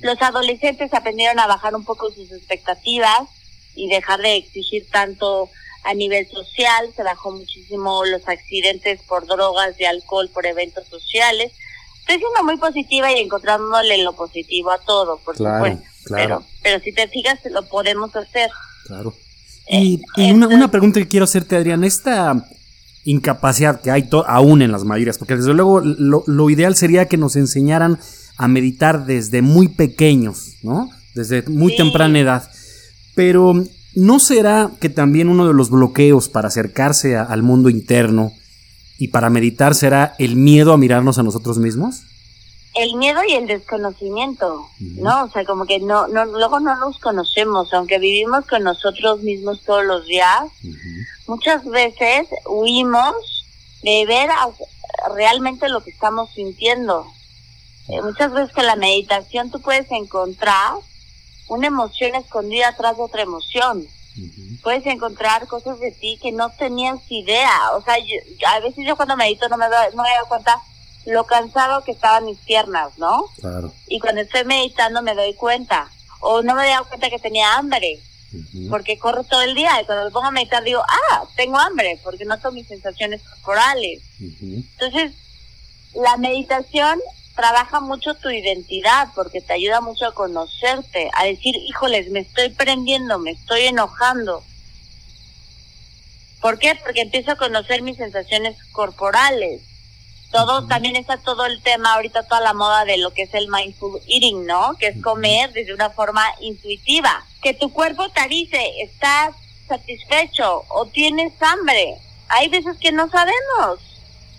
Los 0.01 0.21
adolescentes 0.21 0.93
aprendieron 0.93 1.39
a 1.39 1.47
bajar 1.47 1.75
un 1.75 1.85
poco 1.85 2.11
sus 2.11 2.31
expectativas 2.31 3.29
y 3.75 3.87
dejar 3.87 4.21
de 4.21 4.37
exigir 4.37 4.87
tanto 4.91 5.49
a 5.83 5.93
nivel 5.93 6.27
social, 6.27 6.89
se 6.95 7.03
bajó 7.03 7.31
muchísimo 7.31 8.03
los 8.05 8.27
accidentes 8.27 9.01
por 9.07 9.25
drogas 9.25 9.79
y 9.79 9.85
alcohol 9.85 10.29
por 10.33 10.45
eventos 10.45 10.85
sociales. 10.87 11.51
Estoy 12.01 12.17
siendo 12.17 12.43
muy 12.43 12.57
positiva 12.57 13.11
y 13.11 13.19
encontrándole 13.19 14.03
lo 14.03 14.13
positivo 14.13 14.71
a 14.71 14.79
todo, 14.79 15.19
por 15.19 15.37
supuesto. 15.37 15.83
Pero, 16.09 16.43
pero 16.63 16.79
si 16.79 16.91
te 16.91 17.07
fijas, 17.07 17.39
lo 17.51 17.67
podemos 17.67 18.15
hacer. 18.15 18.49
Claro. 18.87 19.13
Y, 19.69 20.01
una, 20.31 20.71
pregunta 20.71 20.99
que 20.99 21.07
quiero 21.07 21.25
hacerte, 21.25 21.55
Adrián, 21.55 21.83
esta 21.83 22.47
incapacidad 23.03 23.79
que 23.81 23.91
hay 23.91 24.09
aún 24.27 24.61
en 24.61 24.71
las 24.71 24.83
mayorías, 24.83 25.19
porque 25.19 25.35
desde 25.35 25.53
luego 25.53 25.81
lo, 25.81 26.49
ideal 26.49 26.75
sería 26.75 27.07
que 27.07 27.17
nos 27.17 27.35
enseñaran 27.35 27.99
a 28.37 28.47
meditar 28.47 29.05
desde 29.05 29.41
muy 29.41 29.67
pequeños, 29.67 30.55
¿no? 30.63 30.89
Desde 31.13 31.43
muy 31.43 31.75
temprana 31.75 32.19
edad. 32.19 32.51
Pero 33.19 33.53
¿no 33.95 34.17
será 34.17 34.71
que 34.79 34.87
también 34.87 35.27
uno 35.27 35.45
de 35.45 35.53
los 35.53 35.69
bloqueos 35.69 36.29
para 36.29 36.47
acercarse 36.47 37.17
al 37.17 37.43
mundo 37.43 37.69
interno 37.69 38.31
y 38.97 39.09
para 39.09 39.29
meditar 39.29 39.75
será 39.75 40.15
el 40.19 40.37
miedo 40.37 40.71
a 40.71 40.77
mirarnos 40.77 41.19
a 41.19 41.23
nosotros 41.23 41.57
mismos? 41.57 42.03
el 42.75 42.95
miedo 42.95 43.19
y 43.27 43.33
el 43.33 43.45
desconocimiento, 43.45 44.65
¿no? 44.79 45.25
O 45.25 45.29
sea, 45.31 45.43
como 45.43 45.65
que 45.65 45.79
no, 45.79 46.07
no, 46.07 46.23
luego 46.23 46.61
no 46.61 46.77
nos 46.77 46.97
conocemos, 46.99 47.73
aunque 47.73 47.99
vivimos 47.99 48.45
con 48.45 48.63
nosotros 48.63 49.21
mismos 49.21 49.63
todos 49.65 49.83
los 49.83 50.05
días, 50.05 50.43
muchas 51.27 51.65
veces 51.65 52.29
huimos 52.47 53.15
de 53.83 54.05
ver 54.05 54.29
realmente 55.13 55.67
lo 55.67 55.83
que 55.83 55.91
estamos 55.91 56.29
sintiendo. 56.33 57.05
Eh, 57.89 58.01
muchas 58.01 58.31
veces 58.31 58.53
con 58.53 58.65
la 58.65 58.77
meditación 58.77 59.51
tú 59.51 59.59
puedes 59.59 59.91
encontrar 59.91 60.75
una 61.49 61.67
emoción 61.67 62.15
escondida 62.15 62.69
atrás 62.69 62.97
de 62.97 63.03
otra 63.03 63.23
emoción. 63.23 63.85
Puedes 64.63 64.85
encontrar 64.85 65.47
cosas 65.47 65.79
de 65.79 65.91
ti 65.91 66.17
que 66.21 66.31
no 66.31 66.49
tenías 66.49 66.99
idea. 67.09 67.71
O 67.73 67.81
sea, 67.81 67.95
a 68.47 68.59
veces 68.59 68.85
yo 68.85 68.95
cuando 68.95 69.15
medito 69.15 69.47
no 69.47 69.57
me, 69.57 69.67
doy, 69.67 69.95
no 69.95 70.03
me 70.03 70.09
doy 70.09 70.27
cuenta 70.27 70.61
lo 71.05 71.25
cansado 71.25 71.83
que 71.83 71.91
estaban 71.91 72.25
mis 72.25 72.37
piernas, 72.39 72.97
¿no? 72.97 73.25
Claro. 73.39 73.71
Y 73.87 73.99
cuando 73.99 74.21
estoy 74.21 74.43
meditando 74.43 75.01
me 75.01 75.15
doy 75.15 75.33
cuenta. 75.35 75.89
O 76.19 76.41
no 76.41 76.53
me 76.53 76.63
doy 76.67 76.85
cuenta 76.87 77.09
que 77.09 77.19
tenía 77.19 77.55
hambre. 77.55 77.99
Porque 78.69 78.99
corro 78.99 79.23
todo 79.23 79.41
el 79.41 79.55
día 79.55 79.81
y 79.81 79.85
cuando 79.85 80.05
me 80.05 80.11
pongo 80.11 80.27
a 80.27 80.31
meditar 80.31 80.63
digo, 80.63 80.83
ah, 80.87 81.23
tengo 81.35 81.57
hambre, 81.57 81.99
porque 82.03 82.25
noto 82.25 82.51
mis 82.51 82.67
sensaciones 82.67 83.23
corporales. 83.23 84.03
Entonces, 84.19 85.13
la 85.95 86.15
meditación 86.17 86.99
trabaja 87.39 87.79
mucho 87.79 88.15
tu 88.15 88.29
identidad 88.29 89.07
porque 89.15 89.39
te 89.39 89.53
ayuda 89.53 89.79
mucho 89.79 90.07
a 90.07 90.13
conocerte, 90.13 91.09
a 91.13 91.23
decir, 91.23 91.55
híjoles, 91.55 92.09
me 92.09 92.19
estoy 92.19 92.49
prendiendo, 92.49 93.17
me 93.17 93.31
estoy 93.31 93.61
enojando. 93.61 94.43
¿Por 96.41 96.59
qué? 96.59 96.75
Porque 96.75 97.01
empiezo 97.01 97.31
a 97.31 97.37
conocer 97.37 97.81
mis 97.81 97.97
sensaciones 97.97 98.57
corporales 98.71 99.61
todo 100.31 100.67
también 100.67 100.95
está 100.95 101.17
todo 101.17 101.45
el 101.45 101.61
tema 101.61 101.93
ahorita 101.93 102.23
toda 102.23 102.41
la 102.41 102.53
moda 102.53 102.85
de 102.85 102.97
lo 102.97 103.11
que 103.11 103.23
es 103.23 103.33
el 103.33 103.47
mindful 103.47 103.99
eating, 104.07 104.45
¿no? 104.45 104.75
Que 104.79 104.87
es 104.87 105.01
comer 105.01 105.51
desde 105.53 105.73
una 105.73 105.89
forma 105.89 106.23
intuitiva, 106.41 107.25
que 107.41 107.53
tu 107.53 107.73
cuerpo 107.73 108.09
te 108.09 108.27
dice, 108.27 108.59
estás 108.81 109.35
satisfecho 109.67 110.65
o 110.69 110.85
tienes 110.85 111.33
hambre. 111.41 111.97
Hay 112.27 112.47
veces 112.49 112.77
que 112.77 112.91
no 112.91 113.09
sabemos. 113.09 113.79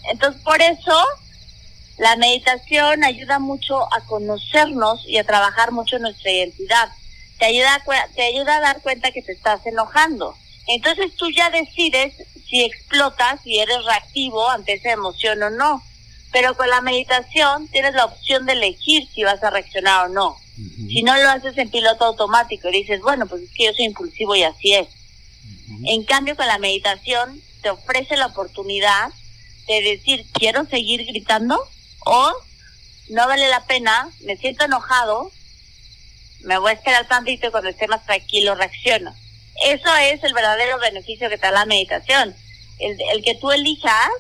Entonces, 0.05 0.41
por 0.43 0.63
eso 0.63 0.97
la 2.01 2.17
meditación 2.17 3.05
ayuda 3.05 3.39
mucho 3.39 3.83
a 3.93 4.01
conocernos 4.07 5.05
y 5.07 5.19
a 5.19 5.25
trabajar 5.25 5.71
mucho 5.71 5.99
nuestra 5.99 6.33
identidad. 6.33 6.89
Te 7.39 7.45
ayuda 7.45 7.85
te 8.15 8.23
ayuda 8.23 8.57
a 8.57 8.61
dar 8.61 8.81
cuenta 8.81 9.11
que 9.11 9.21
te 9.21 9.33
estás 9.33 9.67
enojando. 9.67 10.35
Entonces 10.67 11.15
tú 11.17 11.31
ya 11.31 11.51
decides 11.51 12.15
si 12.49 12.65
explotas, 12.65 13.43
si 13.43 13.59
eres 13.59 13.85
reactivo 13.85 14.49
ante 14.49 14.73
esa 14.73 14.93
emoción 14.93 15.43
o 15.43 15.51
no. 15.51 15.83
Pero 16.33 16.57
con 16.57 16.71
la 16.71 16.81
meditación 16.81 17.69
tienes 17.69 17.93
la 17.93 18.07
opción 18.07 18.47
de 18.47 18.53
elegir 18.53 19.07
si 19.15 19.23
vas 19.25 19.43
a 19.45 19.51
reaccionar 19.51 20.07
o 20.07 20.09
no. 20.09 20.39
Si 20.89 21.03
no 21.03 21.15
lo 21.19 21.29
haces 21.29 21.57
en 21.59 21.69
piloto 21.69 22.07
automático 22.07 22.71
y 22.71 22.79
dices, 22.81 23.03
bueno, 23.03 23.27
pues 23.27 23.43
es 23.43 23.51
que 23.51 23.67
yo 23.67 23.75
soy 23.75 23.85
impulsivo 23.85 24.35
y 24.37 24.43
así 24.43 24.75
es. 24.75 24.89
En 25.85 26.05
cambio, 26.05 26.35
con 26.35 26.47
la 26.47 26.59
meditación 26.59 27.43
te 27.61 27.69
ofrece 27.69 28.17
la 28.17 28.27
oportunidad 28.27 29.11
de 29.69 29.83
decir, 29.83 30.25
quiero 30.33 30.65
seguir 30.65 31.05
gritando 31.05 31.63
o 32.05 32.33
no 33.11 33.27
vale 33.27 33.49
la 33.49 33.65
pena, 33.65 34.09
me 34.21 34.37
siento 34.37 34.65
enojado, 34.65 35.31
me 36.43 36.59
voy 36.59 36.71
a 36.71 36.75
esperar 36.75 37.07
tantito 37.09 37.49
y 37.49 37.51
cuando 37.51 37.71
esté 37.71 37.89
más 37.89 38.05
tranquilo 38.07 38.55
reacciono. 38.55 39.15
Eso 39.65 39.95
es 39.97 40.23
el 40.25 40.33
verdadero 40.33 40.79
beneficio 40.79 41.29
que 41.29 41.37
te 41.37 41.47
da 41.47 41.53
la 41.53 41.67
meditación. 41.67 42.35
El, 42.79 42.97
el 43.13 43.23
que 43.23 43.35
tú 43.35 43.51
elijas 43.51 44.11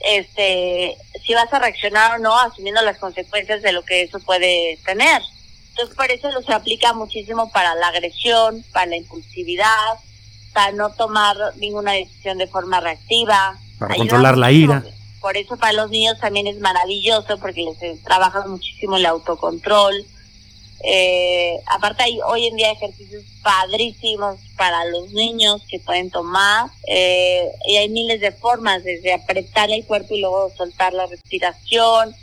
este 0.00 0.96
si 1.24 1.34
vas 1.34 1.50
a 1.52 1.58
reaccionar 1.58 2.16
o 2.16 2.18
no 2.18 2.38
asumiendo 2.38 2.82
las 2.82 2.98
consecuencias 2.98 3.62
de 3.62 3.72
lo 3.72 3.84
que 3.84 4.02
eso 4.02 4.18
puede 4.20 4.78
tener. 4.84 5.22
Entonces 5.70 5.96
por 5.96 6.10
eso 6.10 6.30
lo 6.30 6.42
se 6.42 6.52
aplica 6.52 6.92
muchísimo 6.92 7.50
para 7.50 7.74
la 7.74 7.88
agresión, 7.88 8.64
para 8.72 8.86
la 8.86 8.96
impulsividad, 8.96 9.98
para 10.52 10.72
no 10.72 10.90
tomar 10.90 11.36
ninguna 11.56 11.92
decisión 11.92 12.38
de 12.38 12.46
forma 12.46 12.80
reactiva. 12.80 13.58
Para 13.78 13.96
controlar 13.96 14.36
la 14.36 14.52
ira. 14.52 14.84
Por 15.24 15.38
eso 15.38 15.56
para 15.56 15.72
los 15.72 15.88
niños 15.88 16.18
también 16.20 16.46
es 16.46 16.60
maravilloso 16.60 17.38
porque 17.38 17.62
les 17.62 18.02
trabaja 18.02 18.46
muchísimo 18.46 18.98
el 18.98 19.06
autocontrol, 19.06 20.04
eh, 20.82 21.58
aparte 21.64 22.02
hay 22.02 22.20
hoy 22.26 22.46
en 22.46 22.56
día 22.56 22.70
ejercicios 22.70 23.24
padrísimos 23.42 24.38
para 24.58 24.84
los 24.84 25.14
niños 25.14 25.62
que 25.66 25.80
pueden 25.80 26.10
tomar 26.10 26.68
eh, 26.86 27.50
y 27.66 27.76
hay 27.76 27.88
miles 27.88 28.20
de 28.20 28.32
formas, 28.32 28.84
desde 28.84 29.14
apretar 29.14 29.70
el 29.70 29.86
cuerpo 29.86 30.14
y 30.14 30.20
luego 30.20 30.52
soltar 30.58 30.92
la 30.92 31.06
respiración, 31.06 32.14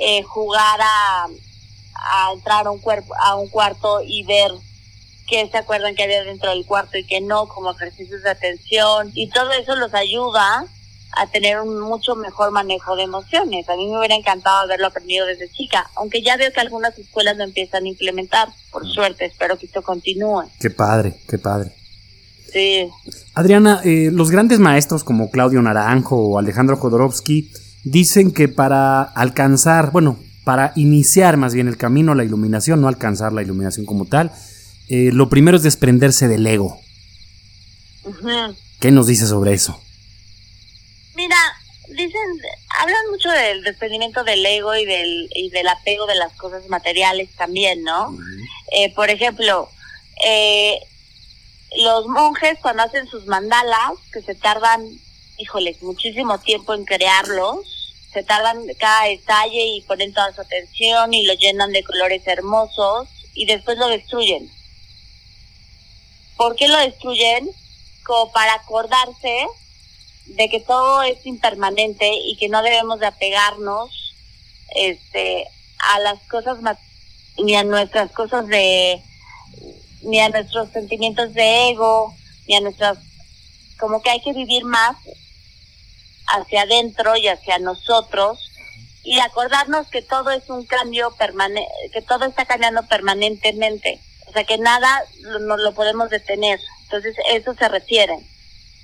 eh, 0.00 0.24
jugar 0.24 0.80
a, 0.82 1.28
a 1.94 2.32
entrar 2.32 2.66
a 2.66 2.72
un, 2.72 2.80
cuerpo, 2.80 3.14
a 3.22 3.36
un 3.36 3.48
cuarto 3.50 4.00
y 4.02 4.24
ver 4.24 4.50
qué 5.28 5.48
se 5.48 5.58
acuerdan 5.58 5.94
que 5.94 6.02
había 6.02 6.24
dentro 6.24 6.50
del 6.50 6.66
cuarto 6.66 6.98
y 6.98 7.06
que 7.06 7.20
no, 7.20 7.46
como 7.46 7.70
ejercicios 7.70 8.24
de 8.24 8.30
atención 8.30 9.12
y 9.14 9.28
todo 9.28 9.52
eso 9.52 9.76
los 9.76 9.94
ayuda 9.94 10.66
a 11.16 11.26
tener 11.26 11.60
un 11.60 11.80
mucho 11.80 12.14
mejor 12.14 12.50
manejo 12.50 12.96
de 12.96 13.04
emociones. 13.04 13.68
A 13.68 13.76
mí 13.76 13.88
me 13.88 13.98
hubiera 13.98 14.14
encantado 14.14 14.58
haberlo 14.58 14.86
aprendido 14.86 15.26
desde 15.26 15.50
chica, 15.50 15.88
aunque 15.96 16.22
ya 16.22 16.36
veo 16.36 16.52
que 16.52 16.60
algunas 16.60 16.98
escuelas 16.98 17.36
lo 17.36 17.44
empiezan 17.44 17.84
a 17.84 17.88
implementar, 17.88 18.48
por 18.70 18.84
mm. 18.84 18.90
suerte, 18.90 19.24
espero 19.24 19.58
que 19.58 19.66
esto 19.66 19.82
continúe. 19.82 20.44
Qué 20.60 20.70
padre, 20.70 21.14
qué 21.28 21.38
padre. 21.38 21.72
Sí. 22.52 22.88
Adriana, 23.34 23.80
eh, 23.84 24.10
los 24.12 24.30
grandes 24.30 24.58
maestros 24.58 25.04
como 25.04 25.30
Claudio 25.30 25.60
Naranjo 25.60 26.16
o 26.16 26.38
Alejandro 26.38 26.76
Jodorowsky 26.76 27.50
dicen 27.84 28.32
que 28.32 28.48
para 28.48 29.02
alcanzar, 29.02 29.90
bueno, 29.90 30.18
para 30.44 30.72
iniciar 30.76 31.36
más 31.36 31.52
bien 31.52 31.68
el 31.68 31.76
camino 31.76 32.12
a 32.12 32.14
la 32.14 32.24
iluminación, 32.24 32.80
no 32.80 32.88
alcanzar 32.88 33.32
la 33.32 33.42
iluminación 33.42 33.84
como 33.84 34.06
tal, 34.06 34.32
eh, 34.88 35.10
lo 35.12 35.28
primero 35.28 35.58
es 35.58 35.62
desprenderse 35.62 36.28
del 36.28 36.46
ego. 36.46 36.80
¿Qué 38.80 38.90
nos 38.90 39.06
dice 39.06 39.26
sobre 39.26 39.52
eso? 39.52 39.78
Mira, 41.18 41.36
dicen, 41.88 42.22
hablan 42.78 43.10
mucho 43.10 43.28
del 43.28 43.64
desprendimiento 43.64 44.22
del 44.22 44.46
ego 44.46 44.76
y 44.76 44.84
del, 44.84 45.28
y 45.34 45.50
del 45.50 45.66
apego 45.66 46.06
de 46.06 46.14
las 46.14 46.32
cosas 46.34 46.68
materiales 46.68 47.28
también, 47.34 47.82
¿no? 47.82 48.16
eh, 48.70 48.94
por 48.94 49.10
ejemplo, 49.10 49.68
eh, 50.24 50.78
los 51.78 52.06
monjes 52.06 52.60
cuando 52.62 52.84
hacen 52.84 53.08
sus 53.08 53.26
mandalas, 53.26 53.94
que 54.12 54.22
se 54.22 54.36
tardan, 54.36 54.80
híjoles, 55.38 55.82
muchísimo 55.82 56.38
tiempo 56.38 56.72
en 56.72 56.84
crearlos, 56.84 57.66
se 58.12 58.22
tardan 58.22 58.62
cada 58.78 59.08
detalle 59.08 59.64
y 59.74 59.80
ponen 59.88 60.14
toda 60.14 60.32
su 60.32 60.40
atención 60.40 61.12
y 61.12 61.26
lo 61.26 61.34
llenan 61.34 61.72
de 61.72 61.82
colores 61.82 62.22
hermosos 62.28 63.08
y 63.34 63.46
después 63.46 63.76
lo 63.76 63.88
destruyen. 63.88 64.48
¿Por 66.36 66.54
qué 66.54 66.68
lo 66.68 66.78
destruyen? 66.78 67.50
como 68.08 68.32
para 68.32 68.54
acordarse 68.54 69.46
de 70.28 70.48
que 70.48 70.60
todo 70.60 71.02
es 71.02 71.24
impermanente 71.26 72.10
y 72.12 72.36
que 72.36 72.48
no 72.48 72.62
debemos 72.62 73.00
de 73.00 73.06
apegarnos 73.06 73.90
este 74.74 75.46
a 75.78 75.98
las 76.00 76.20
cosas 76.28 76.58
ni 77.38 77.54
a 77.56 77.64
nuestras 77.64 78.10
cosas 78.12 78.46
de 78.46 79.02
ni 80.02 80.20
a 80.20 80.28
nuestros 80.28 80.70
sentimientos 80.70 81.32
de 81.34 81.70
ego 81.70 82.14
ni 82.46 82.56
a 82.56 82.60
nuestras 82.60 82.98
como 83.78 84.02
que 84.02 84.10
hay 84.10 84.20
que 84.20 84.32
vivir 84.32 84.64
más 84.64 84.96
hacia 86.26 86.62
adentro 86.62 87.16
y 87.16 87.28
hacia 87.28 87.58
nosotros 87.58 88.50
y 89.02 89.18
acordarnos 89.20 89.88
que 89.88 90.02
todo 90.02 90.30
es 90.30 90.50
un 90.50 90.66
cambio 90.66 91.10
permanente, 91.12 91.72
que 91.92 92.02
todo 92.02 92.26
está 92.26 92.44
cambiando 92.44 92.86
permanentemente, 92.86 94.00
o 94.26 94.32
sea 94.32 94.44
que 94.44 94.58
nada 94.58 95.02
no 95.40 95.56
lo 95.56 95.72
podemos 95.72 96.10
detener. 96.10 96.60
Entonces 96.82 97.16
eso 97.32 97.54
se 97.54 97.68
refiere. 97.68 98.18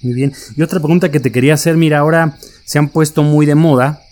Muy 0.05 0.13
bien. 0.15 0.33
Y 0.55 0.63
otra 0.63 0.81
pregunta 0.81 1.11
que 1.11 1.19
te 1.19 1.33
quería 1.33 1.55
hacer, 1.55 1.77
mira, 1.77 1.99
ahora 1.99 2.39
se 2.65 2.79
han 2.79 2.91
puesto 2.91 3.23
muy 3.23 3.47
de 3.47 3.55
moda 3.55 4.03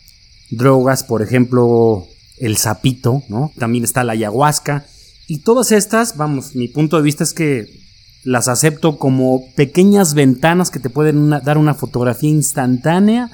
drogas, 0.50 1.04
por 1.04 1.22
ejemplo, 1.22 2.06
el 2.38 2.56
sapito, 2.56 3.22
¿no? 3.28 3.52
También 3.58 3.84
está 3.84 4.02
la 4.02 4.12
ayahuasca. 4.12 4.86
Y 5.28 5.38
todas 5.38 5.70
estas, 5.70 6.16
vamos, 6.16 6.54
mi 6.54 6.68
punto 6.68 6.96
de 6.96 7.02
vista 7.02 7.24
es 7.24 7.34
que 7.34 7.66
las 8.24 8.48
acepto 8.48 8.98
como 8.98 9.52
pequeñas 9.54 10.14
ventanas 10.14 10.70
que 10.70 10.78
te 10.78 10.90
pueden 10.90 11.30
dar 11.30 11.58
una 11.58 11.74
fotografía 11.74 12.30
instantánea 12.30 13.30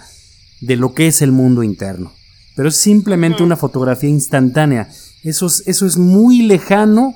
de 0.60 0.76
lo 0.76 0.94
que 0.94 1.06
es 1.06 1.22
el 1.22 1.32
mundo 1.32 1.62
interno. 1.62 2.12
Pero 2.56 2.68
es 2.70 2.76
simplemente 2.76 3.44
una 3.44 3.56
fotografía 3.56 4.10
instantánea. 4.10 4.88
Eso 5.22 5.46
es, 5.46 5.62
eso 5.66 5.86
es 5.86 5.96
muy 5.96 6.42
lejano 6.42 7.14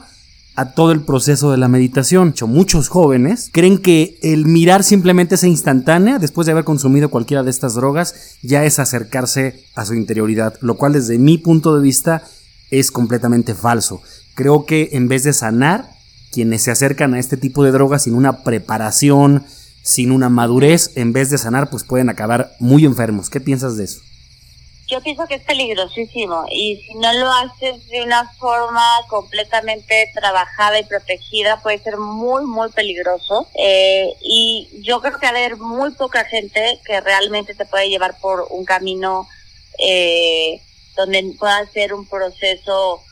a 0.55 0.75
todo 0.75 0.93
el 0.93 1.03
proceso 1.03 1.51
de 1.51 1.57
la 1.57 1.69
meditación. 1.69 2.35
Muchos 2.47 2.89
jóvenes 2.89 3.51
creen 3.53 3.79
que 3.79 4.19
el 4.23 4.45
mirar 4.47 4.85
simplemente 4.85 5.37
esa 5.37 5.47
instantánea, 5.47 6.19
después 6.19 6.47
de 6.47 6.53
haber 6.53 6.65
consumido 6.65 7.11
cualquiera 7.11 7.43
de 7.43 7.51
estas 7.51 7.75
drogas, 7.75 8.37
ya 8.43 8.65
es 8.65 8.79
acercarse 8.79 9.65
a 9.75 9.85
su 9.85 9.95
interioridad, 9.95 10.55
lo 10.61 10.77
cual 10.77 10.93
desde 10.93 11.19
mi 11.19 11.39
punto 11.39 11.75
de 11.75 11.83
vista 11.83 12.23
es 12.71 12.91
completamente 12.91 13.55
falso. 13.55 14.03
Creo 14.35 14.67
que 14.67 14.91
en 14.93 15.09
vez 15.09 15.25
de 15.25 15.33
sanar, 15.33 15.91
quienes 16.31 16.63
se 16.63 16.71
acercan 16.71 17.15
a 17.15 17.19
este 17.19 17.37
tipo 17.37 17.65
de 17.65 17.73
drogas 17.73 18.05
sin 18.05 18.15
una 18.15 18.43
preparación, 18.43 19.45
sin 19.83 20.11
una 20.11 20.29
madurez, 20.29 20.93
en 20.95 21.13
vez 21.13 21.31
de 21.31 21.39
sanar, 21.39 21.71
pues 21.71 21.85
pueden 21.85 22.09
acabar 22.09 22.53
muy 22.61 22.85
enfermos. 22.85 23.29
¿Qué 23.29 23.41
piensas 23.41 23.77
de 23.77 23.85
eso? 23.85 24.01
Yo 24.93 25.01
pienso 25.01 25.27
que 25.27 25.37
es 25.37 25.43
peligrosísimo 25.45 26.45
y 26.51 26.77
si 26.77 26.95
no 26.97 27.11
lo 27.15 27.33
haces 27.33 27.89
de 27.89 28.03
una 28.03 28.31
forma 28.35 28.87
completamente 29.09 30.11
trabajada 30.13 30.79
y 30.79 30.85
protegida 30.85 31.63
puede 31.63 31.79
ser 31.79 31.97
muy, 31.97 32.45
muy 32.45 32.71
peligroso. 32.73 33.49
Eh, 33.55 34.13
y 34.21 34.69
yo 34.83 35.01
creo 35.01 35.19
que 35.19 35.25
va 35.25 35.33
a 35.33 35.37
haber 35.37 35.57
muy 35.57 35.93
poca 35.93 36.27
gente 36.27 36.79
que 36.85 37.01
realmente 37.01 37.55
te 37.55 37.65
puede 37.65 37.89
llevar 37.89 38.19
por 38.21 38.47
un 38.51 38.67
camino 38.67 39.27
eh, 39.79 40.61
donde 40.95 41.37
pueda 41.39 41.65
ser 41.73 41.95
un 41.95 42.07
proceso 42.07 43.03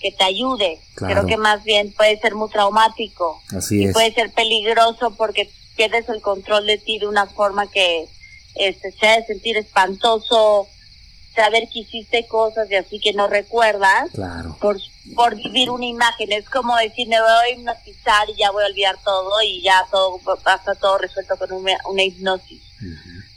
que 0.00 0.10
te 0.10 0.24
ayude. 0.24 0.80
Creo 0.96 1.24
que 1.24 1.36
más 1.36 1.62
bien 1.62 1.92
puede 1.92 2.18
ser 2.18 2.34
muy 2.34 2.50
traumático. 2.50 3.40
Así 3.56 3.84
y 3.84 3.92
puede 3.92 4.12
ser 4.12 4.32
peligroso 4.32 5.14
porque 5.16 5.48
pierdes 5.76 6.08
el 6.08 6.20
control 6.20 6.66
de 6.66 6.78
ti 6.78 6.98
de 6.98 7.06
una 7.06 7.26
forma 7.26 7.70
que 7.70 8.08
este, 8.56 8.90
se 8.90 9.06
ha 9.06 9.20
de 9.20 9.26
sentir 9.26 9.56
espantoso, 9.56 10.66
saber 11.38 11.68
que 11.72 11.80
hiciste 11.80 12.26
cosas 12.26 12.68
y 12.68 12.74
así 12.74 12.98
que 12.98 13.12
no 13.12 13.28
recuerdas 13.28 14.10
por, 14.60 14.76
por 15.14 15.36
vivir 15.36 15.70
una 15.70 15.86
imagen. 15.86 16.32
Es 16.32 16.50
como 16.50 16.76
decir, 16.76 17.06
me 17.06 17.20
voy 17.20 17.30
a 17.30 17.50
hipnotizar 17.50 18.28
y 18.28 18.34
ya 18.34 18.50
voy 18.50 18.64
a 18.64 18.66
olvidar 18.66 18.96
todo 19.04 19.40
y 19.42 19.62
ya 19.62 19.86
todo 19.88 20.18
pasa 20.42 20.74
todo 20.74 20.98
resuelto 20.98 21.36
con 21.36 21.52
una, 21.52 21.76
una 21.88 22.02
hipnosis. 22.02 22.60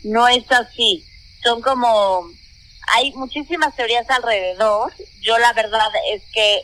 No 0.03 0.27
es 0.27 0.51
así. 0.51 1.05
Son 1.43 1.61
como 1.61 2.27
hay 2.95 3.13
muchísimas 3.13 3.75
teorías 3.75 4.09
alrededor. 4.09 4.91
Yo 5.21 5.37
la 5.37 5.53
verdad 5.53 5.89
es 6.11 6.23
que 6.33 6.61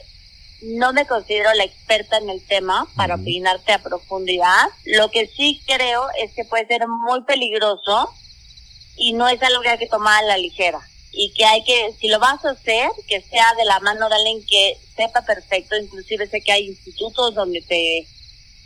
no 0.63 0.91
me 0.91 1.05
considero 1.05 1.53
la 1.53 1.65
experta 1.65 2.17
en 2.17 2.31
el 2.31 2.43
tema 2.47 2.87
para 2.95 3.13
opinarte 3.13 3.73
a 3.73 3.83
profundidad. 3.83 4.65
Lo 4.85 5.11
que 5.11 5.27
sí 5.27 5.61
creo 5.67 6.07
es 6.17 6.33
que 6.33 6.45
puede 6.45 6.65
ser 6.65 6.87
muy 6.87 7.21
peligroso 7.21 8.11
y 8.95 9.13
no 9.13 9.27
es 9.29 9.41
algo 9.43 9.61
que 9.61 9.69
hay 9.69 9.77
que 9.77 9.87
tomar 9.87 10.23
a 10.23 10.27
la 10.27 10.37
ligera. 10.37 10.79
Y 11.11 11.33
que 11.33 11.45
hay 11.45 11.63
que, 11.63 11.93
si 11.99 12.07
lo 12.09 12.19
vas 12.19 12.43
a 12.45 12.51
hacer, 12.51 12.89
que 13.07 13.21
sea 13.21 13.47
de 13.57 13.65
la 13.65 13.79
mano 13.79 14.07
de 14.09 14.15
alguien 14.15 14.45
que 14.45 14.77
sepa 14.95 15.23
perfecto. 15.23 15.75
Inclusive 15.75 16.27
sé 16.27 16.41
que 16.41 16.51
hay 16.51 16.67
institutos 16.67 17.33
donde 17.33 17.61
te, 17.61 18.07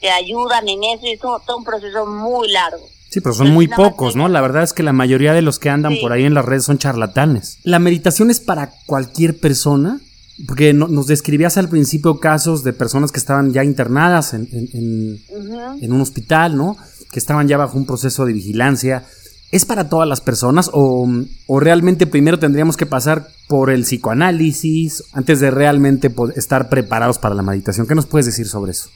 te 0.02 0.10
ayudan 0.10 0.68
en 0.68 0.84
eso 0.84 1.06
y 1.06 1.14
es 1.14 1.20
todo 1.20 1.58
un 1.58 1.64
proceso 1.64 2.06
muy 2.06 2.52
largo. 2.52 2.90
Sí, 3.12 3.20
pero 3.20 3.34
son 3.34 3.52
muy 3.52 3.68
pocos, 3.68 4.16
¿no? 4.16 4.30
La 4.30 4.40
verdad 4.40 4.64
es 4.64 4.72
que 4.72 4.84
la 4.84 4.94
mayoría 4.94 5.34
de 5.34 5.42
los 5.42 5.60
que 5.60 5.70
andan 5.70 5.98
por 6.00 6.14
ahí 6.14 6.24
en 6.24 6.34
las 6.34 6.46
redes 6.46 6.64
son 6.64 6.78
charlatanes. 6.78 7.60
¿La 7.64 7.78
meditación 7.78 8.32
es 8.32 8.40
para 8.40 8.72
cualquier 8.86 9.38
persona? 9.38 10.00
Porque 10.48 10.74
nos 10.74 11.08
describías 11.08 11.58
al 11.58 11.68
principio 11.68 12.22
casos 12.22 12.64
de 12.64 12.72
personas 12.72 13.12
que 13.12 13.20
estaban 13.20 13.52
ya 13.52 13.66
internadas 13.66 14.34
en, 14.34 14.48
en, 14.50 15.92
un 15.92 16.02
hospital, 16.02 16.56
¿no? 16.56 16.78
Que 17.12 17.20
estaban 17.20 17.50
ya 17.50 17.58
bajo 17.58 17.78
un 17.78 17.86
proceso 17.86 18.26
de 18.26 18.32
vigilancia. 18.32 19.06
¿Es 19.52 19.66
para 19.66 19.90
todas 19.90 20.08
las 20.08 20.22
personas 20.22 20.70
o, 20.72 21.08
o, 21.48 21.60
realmente 21.60 22.08
primero 22.08 22.40
tendríamos 22.40 22.78
que 22.78 22.86
pasar 22.86 23.28
por 23.50 23.70
el 23.70 23.84
psicoanálisis 23.84 25.04
antes 25.12 25.42
de 25.42 25.52
realmente 25.52 26.10
estar 26.38 26.70
preparados 26.70 27.20
para 27.20 27.36
la 27.36 27.42
meditación? 27.42 27.86
¿Qué 27.86 27.96
nos 27.96 28.06
puedes 28.06 28.26
decir 28.26 28.48
sobre 28.48 28.72
eso? 28.72 28.90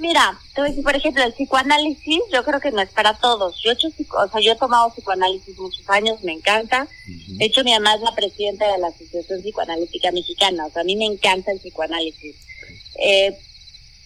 Mira, 0.00 0.40
te 0.54 0.62
voy 0.62 0.68
a 0.68 0.70
decir, 0.70 0.82
por 0.82 0.96
ejemplo, 0.96 1.22
el 1.22 1.34
psicoanálisis 1.34 2.20
yo 2.32 2.42
creo 2.42 2.58
que 2.58 2.72
no 2.72 2.80
es 2.80 2.88
para 2.88 3.18
todos. 3.18 3.60
Yo 3.62 3.70
he, 3.70 3.74
hecho, 3.74 3.88
o 3.88 4.28
sea, 4.28 4.40
yo 4.40 4.52
he 4.52 4.56
tomado 4.56 4.88
psicoanálisis 4.90 5.58
muchos 5.58 5.88
años, 5.90 6.22
me 6.22 6.32
encanta. 6.32 6.88
De 7.06 7.44
hecho, 7.44 7.62
mi 7.62 7.72
mamá 7.72 7.94
es 7.96 8.00
la 8.00 8.14
presidenta 8.14 8.66
de 8.72 8.78
la 8.78 8.88
Asociación 8.88 9.42
Psicoanalítica 9.42 10.10
Mexicana, 10.10 10.64
o 10.64 10.70
sea, 10.70 10.80
a 10.80 10.84
mí 10.86 10.96
me 10.96 11.04
encanta 11.04 11.52
el 11.52 11.58
psicoanálisis. 11.58 12.34
Eh, 12.98 13.38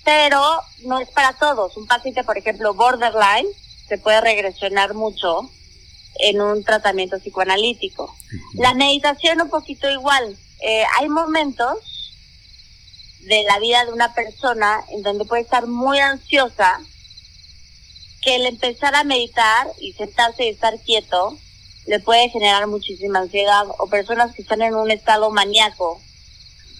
pero 0.04 0.42
no 0.84 0.98
es 0.98 1.08
para 1.10 1.32
todos. 1.34 1.76
Un 1.76 1.86
paciente, 1.86 2.24
por 2.24 2.36
ejemplo, 2.36 2.74
borderline, 2.74 3.46
se 3.88 3.98
puede 3.98 4.20
regresionar 4.20 4.94
mucho 4.94 5.50
en 6.20 6.40
un 6.40 6.64
tratamiento 6.64 7.18
psicoanalítico. 7.18 8.14
La 8.54 8.74
meditación 8.74 9.40
un 9.40 9.50
poquito 9.50 9.90
igual. 9.90 10.36
Eh, 10.60 10.84
hay 10.98 11.08
momentos 11.08 11.78
de 13.20 13.42
la 13.44 13.58
vida 13.58 13.84
de 13.84 13.92
una 13.92 14.14
persona 14.14 14.84
en 14.90 15.02
donde 15.02 15.24
puede 15.24 15.42
estar 15.42 15.66
muy 15.66 15.98
ansiosa, 15.98 16.80
que 18.22 18.36
el 18.36 18.46
empezar 18.46 18.94
a 18.94 19.04
meditar 19.04 19.66
y 19.80 19.92
sentarse 19.92 20.44
y 20.44 20.48
estar 20.48 20.78
quieto 20.80 21.36
le 21.86 22.00
puede 22.00 22.30
generar 22.30 22.66
muchísima 22.66 23.18
ansiedad 23.18 23.64
o 23.78 23.86
personas 23.88 24.34
que 24.34 24.42
están 24.42 24.62
en 24.62 24.74
un 24.74 24.90
estado 24.90 25.30
maníaco 25.30 26.00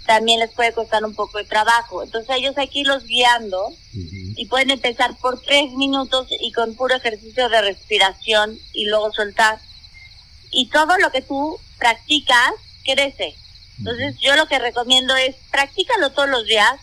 también 0.07 0.41
les 0.41 0.51
puede 0.51 0.73
costar 0.73 1.05
un 1.05 1.15
poco 1.15 1.39
de 1.39 1.45
trabajo. 1.45 2.03
Entonces 2.03 2.37
ellos 2.37 2.57
aquí 2.59 2.85
los 2.85 3.05
guiando 3.05 3.75
y 3.93 4.47
pueden 4.47 4.71
empezar 4.71 5.17
por 5.19 5.41
tres 5.41 5.73
minutos 5.73 6.29
y 6.41 6.53
con 6.53 6.75
puro 6.75 6.95
ejercicio 6.97 7.49
de 7.49 7.63
respiración 7.63 8.59
y 8.73 8.87
luego 8.87 9.13
soltar. 9.13 9.59
Y 10.51 10.69
todo 10.69 10.97
lo 10.99 11.11
que 11.11 11.23
tú 11.23 11.59
practicas 11.79 12.53
crece. 12.85 13.35
Entonces 13.79 14.17
yo 14.21 14.37
lo 14.37 14.47
que 14.47 14.59
recomiendo 14.59 15.17
es 15.17 15.37
practícalo 15.51 16.13
todos 16.13 16.29
los 16.29 16.45
días 16.45 16.81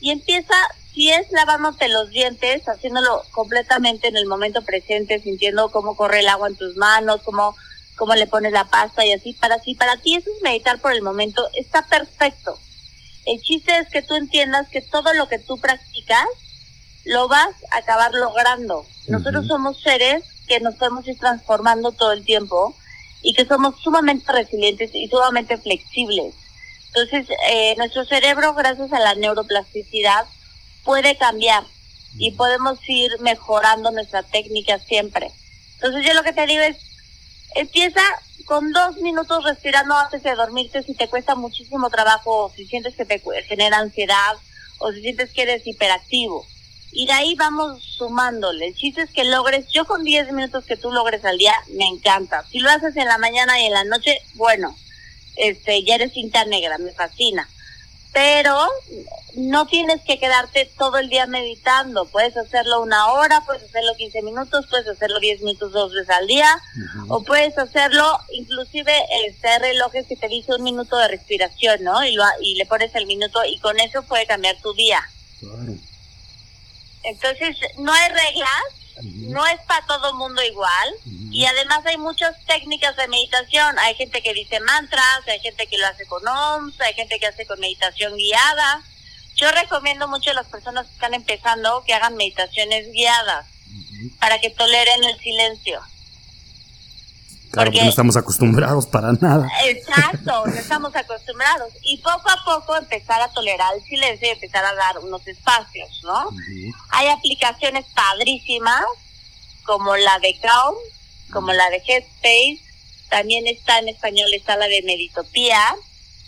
y 0.00 0.10
empieza, 0.10 0.54
si 0.92 1.10
es 1.10 1.30
lavándote 1.32 1.88
los 1.88 2.10
dientes, 2.10 2.68
haciéndolo 2.68 3.22
completamente 3.32 4.08
en 4.08 4.16
el 4.16 4.26
momento 4.26 4.62
presente, 4.62 5.18
sintiendo 5.18 5.70
cómo 5.70 5.96
corre 5.96 6.20
el 6.20 6.28
agua 6.28 6.48
en 6.48 6.56
tus 6.56 6.76
manos, 6.76 7.20
cómo, 7.24 7.56
cómo 7.96 8.14
le 8.14 8.26
pones 8.26 8.52
la 8.52 8.64
pasta 8.64 9.04
y 9.04 9.12
así. 9.12 9.32
Para, 9.34 9.58
si 9.60 9.74
para 9.74 9.96
ti 9.98 10.14
eso 10.16 10.30
es 10.34 10.42
meditar 10.42 10.80
por 10.80 10.92
el 10.92 11.02
momento, 11.02 11.48
está 11.54 11.82
perfecto. 11.86 12.58
El 13.26 13.40
chiste 13.40 13.78
es 13.78 13.88
que 13.88 14.02
tú 14.02 14.14
entiendas 14.14 14.68
que 14.68 14.82
todo 14.82 15.14
lo 15.14 15.28
que 15.28 15.38
tú 15.38 15.58
practicas 15.58 16.26
lo 17.04 17.28
vas 17.28 17.54
a 17.70 17.78
acabar 17.78 18.12
logrando. 18.12 18.86
Nosotros 19.08 19.46
somos 19.46 19.80
seres 19.80 20.24
que 20.46 20.60
nos 20.60 20.74
podemos 20.74 21.06
ir 21.08 21.18
transformando 21.18 21.92
todo 21.92 22.12
el 22.12 22.24
tiempo 22.24 22.74
y 23.22 23.34
que 23.34 23.46
somos 23.46 23.80
sumamente 23.80 24.30
resilientes 24.32 24.90
y 24.94 25.08
sumamente 25.08 25.56
flexibles. 25.56 26.34
Entonces, 26.88 27.26
eh, 27.48 27.74
nuestro 27.76 28.04
cerebro, 28.04 28.54
gracias 28.54 28.92
a 28.92 29.00
la 29.00 29.14
neuroplasticidad, 29.14 30.26
puede 30.84 31.16
cambiar 31.16 31.64
y 32.16 32.32
podemos 32.32 32.78
ir 32.86 33.10
mejorando 33.20 33.90
nuestra 33.90 34.22
técnica 34.22 34.78
siempre. 34.78 35.30
Entonces, 35.74 36.06
yo 36.06 36.14
lo 36.14 36.22
que 36.22 36.32
te 36.32 36.46
digo 36.46 36.62
es, 36.62 36.76
empieza 37.54 38.02
con 38.44 38.72
dos 38.72 38.96
minutos 38.98 39.44
respirando 39.44 39.94
antes 39.96 40.22
de 40.22 40.34
dormirte 40.34 40.82
si 40.82 40.94
te 40.94 41.08
cuesta 41.08 41.34
muchísimo 41.34 41.88
trabajo, 41.90 42.44
o 42.44 42.50
si 42.50 42.66
sientes 42.66 42.94
que 42.94 43.04
te 43.04 43.20
genera 43.46 43.78
ansiedad, 43.78 44.36
o 44.78 44.92
si 44.92 45.00
sientes 45.00 45.32
que 45.32 45.42
eres 45.42 45.66
hiperactivo 45.66 46.46
y 46.94 47.06
de 47.06 47.12
ahí 47.12 47.34
vamos 47.34 47.82
sumándole. 47.82 48.68
El 48.68 48.74
chiste 48.74 49.02
es 49.02 49.10
que 49.10 49.24
logres, 49.24 49.66
yo 49.68 49.84
con 49.84 50.04
10 50.04 50.32
minutos 50.32 50.64
que 50.64 50.76
tú 50.76 50.92
logres 50.92 51.24
al 51.24 51.36
día, 51.36 51.52
me 51.72 51.86
encanta. 51.86 52.44
Si 52.50 52.60
lo 52.60 52.70
haces 52.70 52.96
en 52.96 53.06
la 53.06 53.18
mañana 53.18 53.60
y 53.60 53.66
en 53.66 53.72
la 53.72 53.84
noche, 53.84 54.22
bueno, 54.34 54.76
este, 55.36 55.82
ya 55.82 55.96
eres 55.96 56.12
cinta 56.12 56.44
negra, 56.44 56.78
me 56.78 56.92
fascina. 56.92 57.48
Pero 58.14 58.68
no 59.34 59.66
tienes 59.66 60.00
que 60.02 60.20
quedarte 60.20 60.70
todo 60.78 60.98
el 60.98 61.08
día 61.08 61.26
meditando. 61.26 62.06
Puedes 62.06 62.36
hacerlo 62.36 62.80
una 62.80 63.08
hora, 63.08 63.42
puedes 63.44 63.64
hacerlo 63.64 63.92
15 63.96 64.22
minutos, 64.22 64.66
puedes 64.70 64.86
hacerlo 64.86 65.18
10 65.18 65.40
minutos 65.40 65.72
dos 65.72 65.92
veces 65.92 66.08
al 66.10 66.26
día, 66.28 66.48
o 67.08 67.24
puedes 67.24 67.58
hacerlo, 67.58 68.18
inclusive 68.30 68.92
este 69.26 69.58
relojes 69.58 70.06
que 70.06 70.16
te 70.16 70.28
dice 70.28 70.54
un 70.54 70.62
minuto 70.62 70.96
de 70.96 71.08
respiración, 71.08 71.82
¿no? 71.82 72.04
Y, 72.04 72.12
lo, 72.12 72.24
y 72.40 72.54
le 72.54 72.66
pones 72.66 72.94
el 72.94 73.06
minuto 73.06 73.44
y 73.44 73.58
con 73.58 73.80
eso 73.80 74.04
puede 74.04 74.26
cambiar 74.26 74.56
tu 74.62 74.72
día. 74.74 75.02
Claro. 75.40 75.74
Entonces, 77.02 77.56
no 77.78 77.92
hay 77.92 78.08
reglas, 78.10 78.62
no 79.02 79.46
es 79.46 79.60
para 79.62 79.84
todo 79.86 80.10
el 80.10 80.14
mundo 80.14 80.42
igual 80.42 80.94
y 81.30 81.44
además 81.46 81.84
hay 81.86 81.96
muchas 81.96 82.36
técnicas 82.46 82.96
de 82.96 83.08
meditación. 83.08 83.78
Hay 83.78 83.94
gente 83.96 84.22
que 84.22 84.32
dice 84.34 84.60
mantras, 84.60 85.26
hay 85.26 85.40
gente 85.40 85.66
que 85.66 85.78
lo 85.78 85.86
hace 85.86 86.06
con 86.06 86.26
OMS, 86.26 86.80
hay 86.80 86.94
gente 86.94 87.18
que 87.18 87.26
hace 87.26 87.46
con 87.46 87.58
meditación 87.60 88.16
guiada. 88.16 88.82
Yo 89.34 89.50
recomiendo 89.50 90.06
mucho 90.06 90.30
a 90.30 90.34
las 90.34 90.46
personas 90.46 90.86
que 90.86 90.92
están 90.92 91.14
empezando 91.14 91.82
que 91.84 91.94
hagan 91.94 92.16
meditaciones 92.16 92.90
guiadas 92.92 93.46
para 94.20 94.40
que 94.40 94.50
toleren 94.50 95.02
el 95.04 95.18
silencio. 95.18 95.80
Claro, 97.54 97.70
porque, 97.70 97.84
no 97.84 97.90
estamos 97.90 98.16
acostumbrados 98.16 98.86
para 98.86 99.12
nada. 99.12 99.48
Exacto, 99.64 100.46
no 100.46 100.52
estamos 100.52 100.94
acostumbrados. 100.96 101.72
Y 101.82 101.98
poco 101.98 102.28
a 102.28 102.44
poco 102.44 102.76
empezar 102.76 103.22
a 103.22 103.28
tolerar 103.28 103.74
el 103.76 103.84
silencio 103.84 104.26
y 104.28 104.32
empezar 104.32 104.64
a 104.64 104.74
dar 104.74 104.98
unos 104.98 105.24
espacios, 105.26 105.88
¿no? 106.02 106.30
Hay 106.90 107.08
aplicaciones 107.08 107.86
padrísimas, 107.94 108.82
como 109.64 109.96
la 109.96 110.18
de 110.18 110.36
Calm, 110.40 110.74
como 111.32 111.52
la 111.52 111.70
de 111.70 111.82
Headspace. 111.86 112.58
También 113.08 113.46
está 113.46 113.78
en 113.78 113.88
español, 113.88 114.34
está 114.34 114.56
la 114.56 114.66
de 114.66 114.82
Meditopía, 114.82 115.76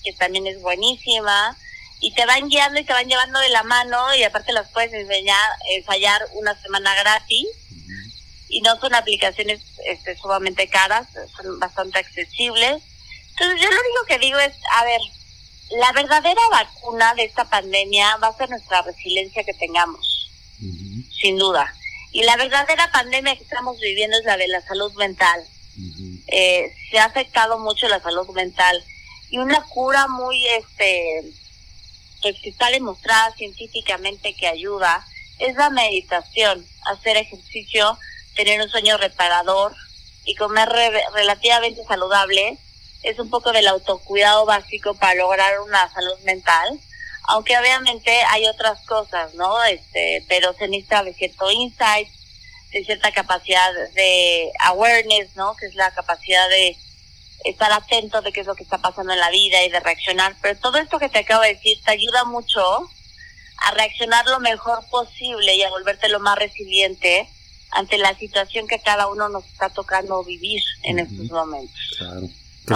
que 0.04 0.12
también 0.12 0.46
es 0.46 0.62
buenísima. 0.62 1.56
Y 1.98 2.14
te 2.14 2.24
van 2.24 2.48
guiando 2.48 2.78
y 2.78 2.84
te 2.84 2.92
van 2.92 3.08
llevando 3.08 3.40
de 3.40 3.48
la 3.48 3.64
mano 3.64 4.14
y 4.14 4.22
aparte 4.22 4.52
las 4.52 4.68
puedes 4.70 4.92
enseñar, 4.92 5.50
ensayar 5.74 6.22
una 6.34 6.54
semana 6.62 6.94
gratis 6.94 7.46
y 8.48 8.60
no 8.60 8.78
son 8.78 8.94
aplicaciones 8.94 9.60
este, 9.86 10.16
sumamente 10.16 10.68
caras, 10.68 11.08
son 11.36 11.58
bastante 11.58 11.98
accesibles. 11.98 12.82
Entonces 13.30 13.60
yo 13.60 13.70
lo 13.70 13.80
único 13.80 14.04
que 14.08 14.18
digo 14.18 14.38
es, 14.38 14.54
a 14.72 14.84
ver, 14.84 15.00
la 15.70 15.92
verdadera 15.92 16.40
vacuna 16.50 17.14
de 17.14 17.24
esta 17.24 17.44
pandemia 17.44 18.16
va 18.16 18.28
a 18.28 18.36
ser 18.36 18.48
nuestra 18.50 18.82
resiliencia 18.82 19.44
que 19.44 19.54
tengamos, 19.54 20.30
sin 21.20 21.36
duda. 21.38 21.74
Y 22.12 22.22
la 22.22 22.36
verdadera 22.36 22.90
pandemia 22.92 23.36
que 23.36 23.42
estamos 23.42 23.78
viviendo 23.80 24.16
es 24.18 24.24
la 24.24 24.36
de 24.36 24.48
la 24.48 24.60
salud 24.62 24.92
mental. 24.94 25.44
eh, 26.28 26.74
se 26.90 26.98
ha 26.98 27.04
afectado 27.04 27.58
mucho 27.58 27.86
la 27.88 28.00
salud 28.00 28.28
mental 28.30 28.82
y 29.28 29.38
una 29.38 29.62
cura 29.64 30.06
muy, 30.08 30.46
este, 30.46 31.24
que 32.22 32.48
está 32.48 32.70
demostrada 32.70 33.34
científicamente 33.36 34.34
que 34.34 34.46
ayuda 34.46 35.04
es 35.38 35.54
la 35.56 35.70
meditación, 35.70 36.64
hacer 36.86 37.16
ejercicio 37.16 37.98
tener 38.36 38.60
un 38.60 38.68
sueño 38.68 38.96
reparador 38.98 39.74
y 40.24 40.34
comer 40.36 40.68
relativamente 41.14 41.82
saludable 41.84 42.58
es 43.02 43.18
un 43.18 43.30
poco 43.30 43.52
del 43.52 43.68
autocuidado 43.68 44.44
básico 44.44 44.94
para 44.94 45.14
lograr 45.14 45.60
una 45.60 45.92
salud 45.92 46.18
mental, 46.24 46.78
aunque 47.28 47.58
obviamente 47.58 48.10
hay 48.28 48.46
otras 48.46 48.80
cosas, 48.86 49.34
¿no? 49.34 49.62
Este, 49.64 50.24
pero 50.28 50.52
se 50.54 50.68
necesita 50.68 51.02
de 51.02 51.14
cierto 51.14 51.50
insight, 51.50 52.08
de 52.72 52.84
cierta 52.84 53.12
capacidad 53.12 53.72
de 53.94 54.52
awareness, 54.60 55.34
¿no? 55.36 55.56
Que 55.56 55.66
es 55.66 55.74
la 55.74 55.90
capacidad 55.92 56.48
de 56.48 56.76
estar 57.44 57.72
atento 57.72 58.22
de 58.22 58.32
qué 58.32 58.40
es 58.40 58.46
lo 58.46 58.54
que 58.54 58.64
está 58.64 58.78
pasando 58.78 59.12
en 59.12 59.20
la 59.20 59.30
vida 59.30 59.62
y 59.62 59.70
de 59.70 59.80
reaccionar. 59.80 60.34
Pero 60.42 60.58
todo 60.58 60.78
esto 60.78 60.98
que 60.98 61.08
te 61.08 61.20
acabo 61.20 61.42
de 61.42 61.54
decir 61.54 61.78
te 61.84 61.92
ayuda 61.92 62.24
mucho 62.24 62.62
a 63.58 63.70
reaccionar 63.72 64.26
lo 64.26 64.40
mejor 64.40 64.84
posible 64.90 65.54
y 65.54 65.62
a 65.62 65.70
volverte 65.70 66.08
lo 66.08 66.20
más 66.20 66.36
resiliente 66.38 67.28
ante 67.76 67.98
la 67.98 68.16
situación 68.16 68.66
que 68.66 68.80
cada 68.80 69.06
uno 69.06 69.28
nos 69.28 69.44
está 69.46 69.68
tocando 69.68 70.24
vivir 70.24 70.62
en 70.82 70.98
estos 70.98 71.30
momentos. 71.30 71.80
Claro. 71.98 72.28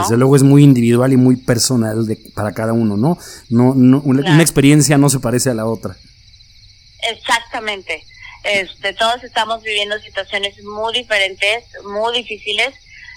desde 0.02 0.16
luego 0.16 0.36
es 0.36 0.42
muy 0.42 0.62
individual 0.62 1.12
y 1.12 1.16
muy 1.16 1.36
personal 1.36 2.06
de, 2.06 2.16
para 2.34 2.52
cada 2.52 2.72
uno, 2.72 2.96
¿no? 2.96 3.18
no, 3.48 3.74
no 3.74 4.00
una, 4.02 4.40
experiencia 4.40 4.98
no 4.98 5.08
se 5.08 5.18
parece 5.18 5.50
a 5.50 5.54
la 5.54 5.66
otra. 5.66 5.96
Exactamente. 7.10 8.04
Este, 8.44 8.92
todos 8.92 9.24
estamos 9.24 9.62
viviendo 9.62 9.98
situaciones 9.98 10.62
muy 10.62 10.92
diferentes, 10.94 11.64
muy 11.84 12.16
difíciles. 12.16 12.74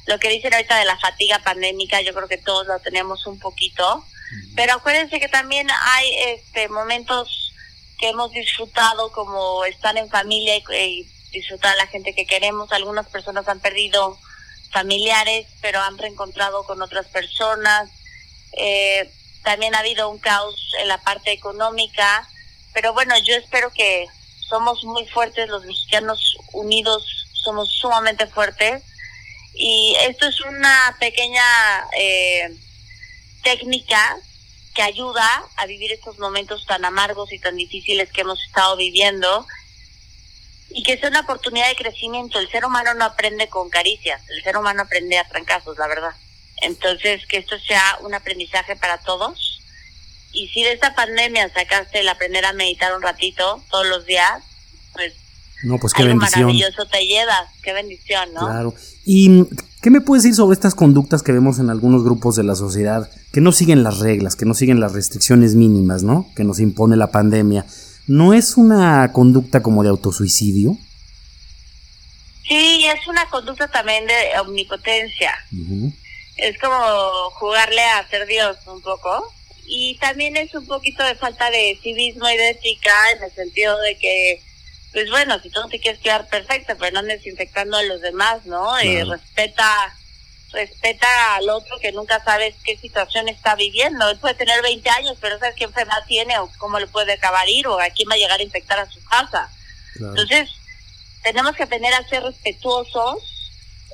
Lo 0.07 0.17
que 0.19 0.29
dicen 0.29 0.53
ahorita 0.53 0.77
de 0.77 0.85
la 0.85 0.97
fatiga 0.97 1.39
pandémica, 1.39 2.01
yo 2.01 2.13
creo 2.13 2.27
que 2.27 2.37
todos 2.37 2.65
lo 2.67 2.79
tenemos 2.79 3.27
un 3.27 3.39
poquito. 3.39 4.03
Pero 4.55 4.73
acuérdense 4.73 5.19
que 5.19 5.27
también 5.27 5.67
hay 5.69 6.07
este 6.35 6.67
momentos 6.69 7.53
que 7.99 8.09
hemos 8.09 8.31
disfrutado 8.31 9.11
como 9.11 9.63
estar 9.65 9.95
en 9.97 10.09
familia 10.09 10.57
y 10.57 11.07
disfrutar 11.33 11.73
a 11.73 11.77
la 11.77 11.87
gente 11.87 12.15
que 12.15 12.25
queremos. 12.25 12.71
Algunas 12.71 13.07
personas 13.07 13.47
han 13.49 13.59
perdido 13.59 14.17
familiares, 14.71 15.47
pero 15.61 15.81
han 15.81 15.97
reencontrado 15.97 16.63
con 16.65 16.81
otras 16.81 17.07
personas. 17.07 17.89
Eh, 18.57 19.09
también 19.43 19.75
ha 19.75 19.79
habido 19.79 20.09
un 20.09 20.19
caos 20.19 20.55
en 20.79 20.87
la 20.87 20.99
parte 20.99 21.31
económica, 21.31 22.27
pero 22.73 22.93
bueno, 22.93 23.15
yo 23.17 23.35
espero 23.35 23.71
que 23.71 24.07
somos 24.47 24.83
muy 24.83 25.05
fuertes, 25.07 25.49
los 25.49 25.65
mexicanos 25.65 26.37
unidos 26.53 27.03
somos 27.43 27.69
sumamente 27.71 28.27
fuertes 28.27 28.83
y 29.53 29.95
esto 30.07 30.27
es 30.27 30.39
una 30.41 30.95
pequeña 30.99 31.43
eh, 31.97 32.55
técnica 33.43 34.17
que 34.73 34.81
ayuda 34.81 35.43
a 35.57 35.65
vivir 35.65 35.91
estos 35.91 36.17
momentos 36.19 36.65
tan 36.65 36.85
amargos 36.85 37.31
y 37.31 37.39
tan 37.39 37.55
difíciles 37.55 38.11
que 38.11 38.21
hemos 38.21 38.41
estado 38.43 38.75
viviendo 38.77 39.45
y 40.73 40.83
que 40.83 40.97
sea 40.97 41.09
una 41.09 41.21
oportunidad 41.21 41.69
de 41.69 41.75
crecimiento. 41.75 42.39
El 42.39 42.49
ser 42.49 42.65
humano 42.65 42.93
no 42.95 43.05
aprende 43.05 43.47
con 43.47 43.69
caricias, 43.69 44.21
el 44.29 44.43
ser 44.43 44.57
humano 44.57 44.81
aprende 44.81 45.17
a 45.17 45.27
trancazos, 45.27 45.77
la 45.77 45.87
verdad. 45.87 46.11
Entonces, 46.61 47.25
que 47.27 47.37
esto 47.37 47.55
sea 47.59 47.99
un 48.03 48.13
aprendizaje 48.13 48.75
para 48.75 48.97
todos. 48.99 49.61
Y 50.31 50.47
si 50.47 50.63
de 50.63 50.73
esta 50.73 50.95
pandemia 50.95 51.51
sacaste 51.53 51.99
el 51.99 52.09
aprender 52.09 52.45
a 52.45 52.53
meditar 52.53 52.95
un 52.95 53.01
ratito 53.01 53.61
todos 53.69 53.85
los 53.87 54.05
días, 54.05 54.41
pues, 54.93 55.13
no, 55.63 55.77
pues 55.77 55.93
qué 55.93 56.03
bendición. 56.03 56.41
maravilloso 56.41 56.85
te 56.87 57.05
llevas, 57.05 57.49
qué 57.61 57.73
bendición, 57.73 58.33
¿no? 58.33 58.47
Claro. 58.47 58.73
¿Y 59.05 59.45
qué 59.81 59.91
me 59.91 60.01
puedes 60.01 60.23
decir 60.23 60.35
sobre 60.35 60.55
estas 60.55 60.75
conductas 60.75 61.23
que 61.23 61.31
vemos 61.31 61.59
en 61.59 61.69
algunos 61.69 62.03
grupos 62.03 62.35
de 62.35 62.43
la 62.43 62.55
sociedad 62.55 63.09
que 63.31 63.41
no 63.41 63.51
siguen 63.51 63.83
las 63.83 63.99
reglas, 63.99 64.35
que 64.35 64.45
no 64.45 64.53
siguen 64.53 64.79
las 64.79 64.93
restricciones 64.93 65.55
mínimas, 65.55 66.03
¿no? 66.03 66.31
Que 66.35 66.43
nos 66.43 66.59
impone 66.59 66.97
la 66.97 67.11
pandemia. 67.11 67.65
¿No 68.07 68.33
es 68.33 68.57
una 68.57 69.11
conducta 69.11 69.61
como 69.61 69.83
de 69.83 69.89
autosuicidio? 69.89 70.77
Sí, 72.47 72.85
es 72.85 73.07
una 73.07 73.25
conducta 73.29 73.67
también 73.69 74.05
de 74.05 74.39
omnipotencia. 74.39 75.33
Es 76.35 76.59
como 76.59 77.29
jugarle 77.31 77.81
a 77.81 78.07
ser 78.09 78.27
Dios 78.27 78.57
un 78.67 78.81
poco. 78.81 79.31
Y 79.65 79.97
también 79.99 80.35
es 80.35 80.53
un 80.53 80.65
poquito 80.67 81.03
de 81.03 81.15
falta 81.15 81.49
de 81.49 81.79
civismo 81.81 82.29
y 82.29 82.35
de 82.35 82.49
ética 82.49 82.93
en 83.15 83.23
el 83.23 83.31
sentido 83.31 83.79
de 83.79 83.97
que, 83.97 84.41
pues 84.91 85.09
bueno, 85.09 85.39
si 85.41 85.49
tú 85.49 85.61
no 85.61 85.69
te 85.69 85.79
quieres 85.79 86.01
quedar 86.01 86.27
perfecto, 86.27 86.73
pero 86.77 86.91
no 86.91 86.99
andes 86.99 87.25
infectando 87.25 87.77
a 87.77 87.83
los 87.83 88.01
demás, 88.01 88.45
¿no? 88.45 88.81
Y 88.81 89.01
respeta 89.03 89.95
respeta 90.53 91.07
al 91.35 91.49
otro 91.49 91.77
que 91.79 91.91
nunca 91.91 92.23
sabes 92.23 92.55
qué 92.63 92.77
situación 92.77 93.27
está 93.27 93.55
viviendo. 93.55 94.07
Él 94.09 94.17
puede 94.17 94.35
tener 94.35 94.61
20 94.61 94.89
años, 94.89 95.17
pero 95.19 95.37
sabes 95.39 95.55
qué 95.55 95.65
enfermedad 95.65 96.03
tiene 96.07 96.37
o 96.39 96.49
cómo 96.57 96.79
le 96.79 96.87
puede 96.87 97.13
acabar 97.13 97.49
ir 97.49 97.67
o 97.67 97.79
a 97.79 97.89
quién 97.89 98.09
va 98.09 98.13
a 98.13 98.17
llegar 98.17 98.39
a 98.39 98.43
infectar 98.43 98.79
a 98.79 98.89
su 98.89 99.03
casa. 99.03 99.49
Entonces, 99.95 100.49
tenemos 101.23 101.55
que 101.55 101.63
aprender 101.63 101.93
a 101.93 102.07
ser 102.07 102.23
respetuosos, 102.23 103.17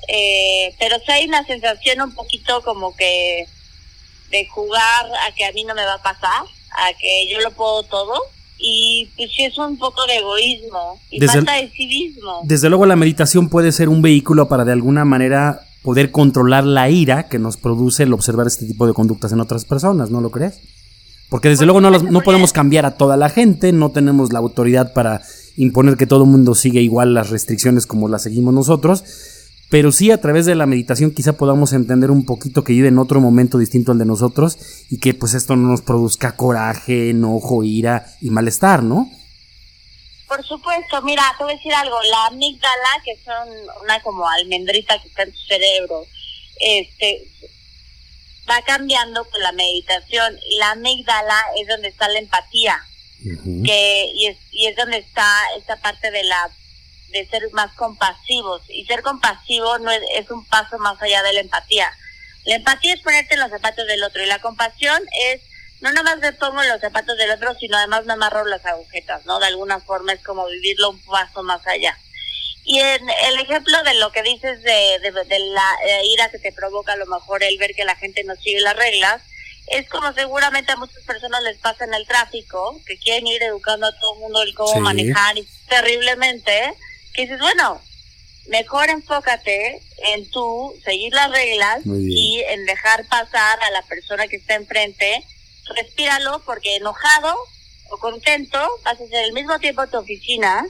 eh, 0.08 0.74
pero 0.78 0.98
si 1.04 1.12
hay 1.12 1.26
una 1.26 1.44
sensación 1.44 2.00
un 2.02 2.14
poquito 2.14 2.62
como 2.62 2.96
que 2.96 3.46
de 4.30 4.46
jugar 4.46 5.06
a 5.26 5.34
que 5.34 5.44
a 5.44 5.52
mí 5.52 5.64
no 5.64 5.74
me 5.74 5.84
va 5.84 5.94
a 5.94 6.02
pasar, 6.02 6.44
a 6.72 6.92
que 6.98 7.28
yo 7.32 7.40
lo 7.40 7.50
puedo 7.52 7.82
todo. 7.84 8.14
Y 8.62 9.08
pues 9.16 9.30
sí 9.34 9.44
es 9.44 9.56
un 9.56 9.78
poco 9.78 10.04
de 10.04 10.18
egoísmo 10.18 11.00
y 11.10 11.18
falta 11.26 11.54
de 11.54 11.70
civismo. 11.70 12.42
Desde 12.44 12.68
luego 12.68 12.84
la 12.84 12.94
meditación 12.94 13.48
puede 13.48 13.72
ser 13.72 13.88
un 13.88 14.02
vehículo 14.02 14.48
para 14.48 14.66
de 14.66 14.72
alguna 14.72 15.06
manera 15.06 15.66
poder 15.82 16.10
controlar 16.10 16.64
la 16.64 16.90
ira 16.90 17.28
que 17.28 17.38
nos 17.38 17.56
produce 17.56 18.02
el 18.02 18.12
observar 18.12 18.46
este 18.46 18.66
tipo 18.66 18.86
de 18.86 18.92
conductas 18.92 19.32
en 19.32 19.40
otras 19.40 19.64
personas, 19.64 20.10
¿no 20.10 20.20
lo 20.20 20.30
crees? 20.30 20.60
Porque 21.28 21.48
desde 21.48 21.64
luego 21.64 21.80
no, 21.80 21.90
no 21.90 22.20
podemos 22.22 22.52
cambiar 22.52 22.84
a 22.86 22.96
toda 22.96 23.16
la 23.16 23.28
gente, 23.28 23.72
no 23.72 23.90
tenemos 23.90 24.32
la 24.32 24.40
autoridad 24.40 24.92
para 24.92 25.22
imponer 25.56 25.96
que 25.96 26.06
todo 26.06 26.24
el 26.24 26.30
mundo 26.30 26.54
siga 26.54 26.80
igual 26.80 27.14
las 27.14 27.30
restricciones 27.30 27.86
como 27.86 28.08
las 28.08 28.22
seguimos 28.22 28.52
nosotros, 28.52 29.04
pero 29.70 29.92
sí 29.92 30.10
a 30.10 30.20
través 30.20 30.46
de 30.46 30.56
la 30.56 30.66
meditación 30.66 31.12
quizá 31.12 31.34
podamos 31.34 31.72
entender 31.72 32.10
un 32.10 32.24
poquito 32.24 32.64
que 32.64 32.72
vive 32.72 32.88
en 32.88 32.98
otro 32.98 33.20
momento 33.20 33.56
distinto 33.56 33.92
al 33.92 33.98
de 33.98 34.04
nosotros 34.04 34.58
y 34.90 34.98
que 34.98 35.14
pues 35.14 35.34
esto 35.34 35.54
no 35.54 35.68
nos 35.68 35.82
produzca 35.82 36.34
coraje, 36.34 37.10
enojo, 37.10 37.62
ira 37.62 38.06
y 38.20 38.30
malestar, 38.30 38.82
¿no? 38.82 39.08
Por 40.30 40.46
supuesto, 40.46 41.02
mira, 41.02 41.34
te 41.36 41.42
voy 41.42 41.54
a 41.54 41.56
decir 41.56 41.74
algo, 41.74 42.00
la 42.04 42.26
amígdala, 42.26 43.02
que 43.04 43.16
son 43.16 43.48
una 43.82 44.00
como 44.00 44.28
almendrita 44.28 44.96
que 45.02 45.08
está 45.08 45.24
en 45.24 45.32
tu 45.32 45.40
cerebro, 45.40 46.06
este, 46.60 47.26
va 48.48 48.62
cambiando 48.62 49.24
con 49.24 49.42
la 49.42 49.50
meditación 49.50 50.38
y 50.48 50.58
la 50.58 50.70
amígdala 50.70 51.42
es 51.56 51.66
donde 51.66 51.88
está 51.88 52.06
la 52.06 52.20
empatía 52.20 52.80
que 53.64 54.12
y 54.14 54.26
es, 54.28 54.36
y 54.52 54.66
es 54.66 54.76
donde 54.76 54.98
está 54.98 55.26
esta 55.58 55.76
parte 55.80 56.12
de 56.12 56.22
la 56.22 56.48
de 57.08 57.26
ser 57.26 57.42
más 57.50 57.74
compasivos 57.74 58.62
y 58.68 58.84
ser 58.84 59.02
compasivo 59.02 59.78
no 59.78 59.90
es, 59.90 60.00
es 60.14 60.30
un 60.30 60.44
paso 60.44 60.78
más 60.78 61.02
allá 61.02 61.24
de 61.24 61.32
la 61.32 61.40
empatía. 61.40 61.90
La 62.44 62.54
empatía 62.54 62.94
es 62.94 63.00
ponerte 63.00 63.34
en 63.34 63.40
los 63.40 63.50
zapatos 63.50 63.84
del 63.88 64.04
otro 64.04 64.22
y 64.22 64.26
la 64.26 64.38
compasión 64.38 65.02
es 65.24 65.40
no 65.80 65.92
nada 65.92 66.02
más 66.02 66.18
me 66.18 66.32
pongo 66.32 66.62
en 66.62 66.68
los 66.68 66.80
zapatos 66.80 67.16
del 67.16 67.30
otro 67.30 67.54
sino 67.54 67.76
además 67.76 68.04
me 68.04 68.12
amarro 68.12 68.44
las 68.44 68.64
agujetas 68.66 69.24
no 69.26 69.38
de 69.38 69.46
alguna 69.46 69.80
forma 69.80 70.12
es 70.12 70.22
como 70.22 70.46
vivirlo 70.46 70.90
un 70.90 71.00
paso 71.00 71.42
más 71.42 71.66
allá. 71.66 71.96
Y 72.64 72.78
en 72.78 73.08
el 73.08 73.40
ejemplo 73.40 73.82
de 73.82 73.94
lo 73.94 74.12
que 74.12 74.22
dices 74.22 74.62
de, 74.62 74.98
de, 75.00 75.38
la 75.38 75.76
eh, 75.86 76.02
ira 76.06 76.30
que 76.30 76.38
te 76.38 76.52
provoca 76.52 76.92
a 76.92 76.96
lo 76.96 77.06
mejor 77.06 77.42
el 77.42 77.56
ver 77.58 77.74
que 77.74 77.84
la 77.84 77.96
gente 77.96 78.22
no 78.22 78.36
sigue 78.36 78.60
las 78.60 78.76
reglas, 78.76 79.22
es 79.66 79.88
como 79.88 80.12
seguramente 80.12 80.72
a 80.72 80.76
muchas 80.76 81.02
personas 81.04 81.42
les 81.42 81.56
pasa 81.58 81.84
en 81.84 81.94
el 81.94 82.06
tráfico, 82.06 82.80
que 82.86 82.98
quieren 82.98 83.26
ir 83.26 83.42
educando 83.42 83.86
a 83.86 83.98
todo 83.98 84.14
el 84.14 84.20
mundo 84.20 84.42
el 84.42 84.54
cómo 84.54 84.80
manejar 84.80 85.38
y 85.38 85.46
terriblemente, 85.68 86.74
que 87.14 87.22
dices, 87.22 87.38
bueno, 87.38 87.80
mejor 88.48 88.90
enfócate 88.90 89.80
en 89.98 90.28
tú 90.30 90.74
seguir 90.84 91.12
las 91.14 91.30
reglas 91.30 91.80
y 91.84 92.42
en 92.48 92.66
dejar 92.66 93.06
pasar 93.06 93.62
a 93.62 93.70
la 93.70 93.82
persona 93.82 94.26
que 94.26 94.36
está 94.36 94.54
enfrente, 94.54 95.24
respíralo 95.76 96.42
porque 96.44 96.76
enojado 96.76 97.34
o 97.90 97.98
contento 97.98 98.58
vas 98.84 98.98
a 99.00 99.20
el 99.24 99.32
mismo 99.32 99.58
tiempo 99.58 99.86
tu 99.86 99.98
oficina 99.98 100.66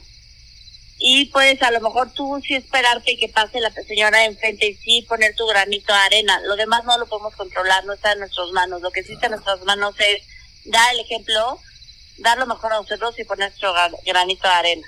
y 1.03 1.27
puedes 1.27 1.63
a 1.63 1.71
lo 1.71 1.81
mejor 1.81 2.13
tú 2.13 2.41
sí 2.47 2.55
esperarte 2.55 3.17
que 3.17 3.29
pase 3.29 3.59
la 3.61 3.71
señora 3.71 4.27
enfrente 4.27 4.69
y 4.69 4.75
sí 4.75 5.07
poner 5.09 5.35
tu 5.35 5.47
granito 5.47 5.93
de 5.95 5.99
arena. 5.99 6.41
Lo 6.45 6.57
demás 6.57 6.85
no 6.85 6.99
lo 6.99 7.07
podemos 7.07 7.35
controlar, 7.35 7.87
no 7.87 7.95
está 7.95 8.13
en 8.13 8.19
nuestras 8.19 8.51
manos. 8.51 8.83
Lo 8.83 8.91
que 8.91 9.03
sí 9.03 9.15
está 9.15 9.27
en 9.27 9.33
nuestras 9.33 9.63
manos 9.65 9.95
es 9.99 10.23
dar 10.67 10.93
el 10.93 11.01
ejemplo, 11.01 11.59
dar 12.19 12.37
lo 12.37 12.47
mejor 12.47 12.75
a 12.75 12.77
nosotros 12.77 13.19
y 13.19 13.25
poner 13.25 13.49
nuestro 13.49 13.73
granito 14.05 14.47
de 14.47 14.55
arena. 14.55 14.87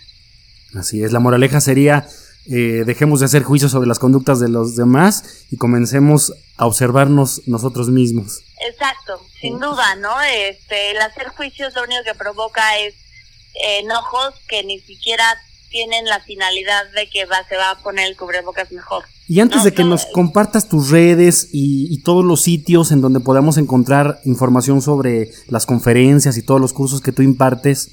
Así 0.78 1.02
es, 1.02 1.12
la 1.12 1.20
moraleja 1.20 1.62
sería 1.62 2.06
eh, 2.46 2.82
dejemos 2.84 3.20
de 3.20 3.26
hacer 3.26 3.42
juicios 3.42 3.70
sobre 3.72 3.88
las 3.88 3.98
conductas 3.98 4.40
de 4.40 4.48
los 4.48 4.76
demás 4.76 5.46
y 5.50 5.56
comencemos 5.56 6.32
a 6.56 6.66
observarnos 6.66 7.42
nosotros 7.46 7.88
mismos. 7.88 8.40
Exacto, 8.68 9.20
sin 9.40 9.58
duda, 9.58 9.96
¿no? 9.96 10.20
Este, 10.22 10.90
el 10.90 10.98
hacer 10.98 11.28
juicios 11.28 11.74
lo 11.74 11.82
único 11.82 12.02
que 12.04 12.14
provoca 12.14 12.78
es 12.78 12.94
eh, 13.54 13.80
enojos 13.80 14.34
que 14.48 14.64
ni 14.64 14.80
siquiera 14.80 15.24
tienen 15.70 16.04
la 16.04 16.20
finalidad 16.20 16.84
de 16.94 17.08
que 17.08 17.24
va, 17.24 17.46
se 17.48 17.56
va 17.56 17.70
a 17.70 17.78
poner 17.78 18.06
el 18.06 18.16
cubrebocas 18.16 18.70
mejor. 18.70 19.04
Y 19.26 19.40
antes 19.40 19.64
de 19.64 19.72
que 19.72 19.84
nos 19.84 20.04
compartas 20.06 20.68
tus 20.68 20.90
redes 20.90 21.48
y, 21.52 22.02
todos 22.02 22.24
los 22.24 22.42
sitios 22.42 22.92
en 22.92 23.00
donde 23.00 23.20
podamos 23.20 23.56
encontrar 23.56 24.20
información 24.24 24.82
sobre 24.82 25.30
las 25.48 25.64
conferencias 25.64 26.36
y 26.36 26.42
todos 26.42 26.60
los 26.60 26.72
cursos 26.72 27.00
que 27.00 27.12
tú 27.12 27.22
impartes, 27.22 27.90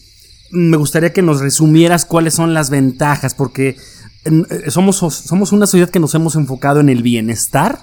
me 0.52 0.78
gustaría 0.78 1.14
que 1.14 1.22
nos 1.22 1.40
resumieras 1.40 2.06
cuáles 2.06 2.34
son 2.34 2.54
las 2.54 2.70
ventajas, 2.70 3.36
porque 3.36 3.78
eh, 4.26 4.72
somos, 4.72 4.98
somos 4.98 5.52
una 5.52 5.68
sociedad 5.68 5.90
que 5.90 6.00
nos 6.00 6.16
hemos 6.16 6.36
enfocado 6.36 6.80
en 6.80 6.90
el 6.90 7.04
bienestar, 7.04 7.80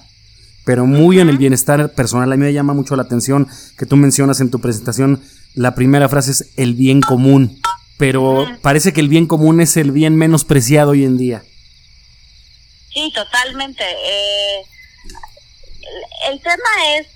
pero 0.64 0.86
muy 0.86 1.20
en 1.20 1.28
el 1.28 1.38
bienestar 1.38 1.92
personal. 1.92 2.32
A 2.32 2.36
mí 2.36 2.44
me 2.44 2.52
llama 2.52 2.74
mucho 2.74 2.96
la 2.96 3.02
atención 3.02 3.48
que 3.78 3.86
tú 3.86 3.96
mencionas 3.96 4.40
en 4.40 4.50
tu 4.50 4.60
presentación, 4.60 5.22
la 5.54 5.74
primera 5.74 6.08
frase 6.08 6.32
es 6.32 6.52
el 6.56 6.74
bien 6.74 7.00
común 7.00 7.60
pero 7.98 8.46
parece 8.62 8.92
que 8.92 9.00
el 9.00 9.08
bien 9.08 9.26
común 9.26 9.60
es 9.60 9.76
el 9.76 9.90
bien 9.90 10.16
menos 10.16 10.44
preciado 10.44 10.90
hoy 10.90 11.04
en 11.04 11.16
día. 11.16 11.42
Sí, 12.92 13.12
totalmente. 13.14 13.84
Eh, 13.84 14.62
el, 16.28 16.40
tema 16.40 16.96
es 16.98 17.06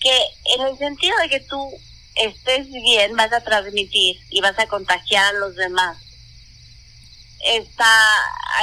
que 0.00 0.16
en 0.56 0.66
el 0.66 0.78
sentido 0.78 1.16
de 1.22 1.28
que 1.28 1.40
tú 1.40 1.70
estés 2.16 2.68
bien, 2.70 3.14
vas 3.16 3.32
a 3.32 3.40
transmitir 3.40 4.16
y 4.30 4.40
vas 4.40 4.58
a 4.58 4.66
contagiar 4.66 5.34
a 5.34 5.38
los 5.38 5.54
demás 5.54 5.96
esta 7.42 8.04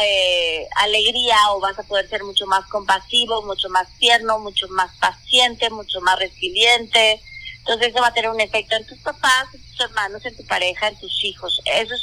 eh, 0.02 0.68
alegría 0.76 1.38
o 1.52 1.60
vas 1.60 1.78
a 1.80 1.84
poder 1.84 2.08
ser 2.10 2.24
mucho 2.24 2.46
más 2.46 2.66
compasivo, 2.68 3.42
mucho 3.44 3.70
más 3.70 3.88
tierno, 3.98 4.40
mucho 4.40 4.68
más 4.70 4.96
paciente, 4.98 5.70
mucho 5.70 6.00
más 6.02 6.20
resiliente, 6.20 7.22
entonces 7.68 7.90
eso 7.90 8.02
va 8.02 8.08
a 8.08 8.14
tener 8.14 8.30
un 8.30 8.40
efecto 8.40 8.78
en 8.78 8.88
tus 8.88 8.98
papás, 9.00 9.54
en 9.54 9.62
tus 9.62 9.80
hermanos, 9.82 10.26
en 10.26 10.38
tu 10.38 10.46
pareja, 10.46 10.88
en 10.88 10.98
tus 11.00 11.24
hijos. 11.26 11.62
Eso 11.66 11.96
es, 11.96 12.02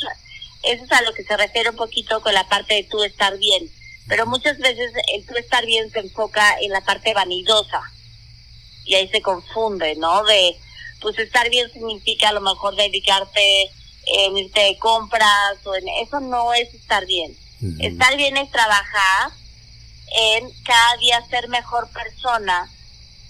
eso 0.63 0.85
es 0.85 0.93
a 0.93 1.01
lo 1.01 1.15
que 1.15 1.25
se 1.25 1.37
refiere 1.39 1.71
un 1.71 1.77
poquito 1.77 2.21
con 2.21 2.35
la 2.35 2.47
parte 2.49 2.75
de 2.75 2.85
tú 2.85 3.03
estar 3.03 3.39
bien. 3.39 3.71
Pero 4.07 4.27
muchas 4.27 4.59
veces 4.59 4.93
el 5.15 5.25
tú 5.25 5.35
estar 5.37 5.65
bien 5.65 5.91
se 5.91 6.01
enfoca 6.01 6.59
en 6.61 6.71
la 6.71 6.83
parte 6.83 7.15
vanidosa. 7.15 7.81
Y 8.85 8.95
ahí 8.95 9.09
se 9.09 9.23
confunde, 9.23 9.97
¿no? 9.97 10.23
De, 10.25 10.55
pues 11.01 11.19
estar 11.19 11.49
bien 11.49 11.73
significa 11.73 12.29
a 12.29 12.35
lo 12.35 12.43
mejor 12.43 12.77
dedicarte 12.77 13.71
en 14.07 14.37
irte 14.37 14.61
de 14.61 14.79
compras 14.79 15.59
o 15.65 15.75
en 15.75 15.89
eso 16.03 16.21
no 16.21 16.53
es 16.55 16.73
estar 16.75 17.07
bien. 17.07 17.37
Estar 17.81 18.15
bien 18.17 18.37
es 18.37 18.51
trabajar 18.51 19.31
en 20.15 20.51
cada 20.65 20.97
día 20.99 21.25
ser 21.31 21.49
mejor 21.49 21.89
persona 21.89 22.71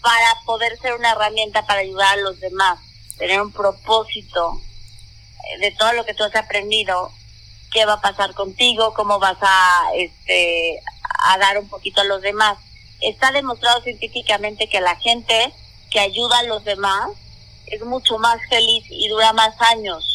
para 0.01 0.41
poder 0.45 0.79
ser 0.81 0.95
una 0.95 1.13
herramienta 1.13 1.67
para 1.67 1.81
ayudar 1.81 2.19
a 2.19 2.23
los 2.23 2.41
demás, 2.41 2.79
tener 3.17 3.41
un 3.41 3.53
propósito 3.53 4.61
eh, 5.55 5.61
de 5.61 5.71
todo 5.73 5.93
lo 5.95 6.05
que 6.05 6.15
tú 6.15 6.25
has 6.25 6.35
aprendido, 6.37 7.11
qué 7.73 7.87
va 7.87 7.95
a 7.95 8.01
pasar 8.01 8.35
contigo, 8.35 8.93
cómo 8.93 9.19
vas 9.19 9.39
a, 9.41 9.83
este, 9.97 10.81
a 11.21 11.39
dar 11.39 11.59
un 11.59 11.69
poquito 11.69 12.03
a 12.03 12.05
los 12.05 12.21
demás. 12.21 12.59
Está 13.01 13.33
demostrado 13.33 13.83
científicamente 13.83 14.69
que 14.69 14.81
la 14.81 14.97
gente 14.97 15.55
que 15.91 16.01
ayuda 16.01 16.41
a 16.41 16.45
los 16.45 16.65
demás 16.65 17.11
es 17.67 17.83
mucho 17.83 18.19
más 18.19 18.39
feliz 18.51 18.85
y 18.91 19.09
dura 19.09 19.33
más 19.33 19.59
años, 19.61 20.14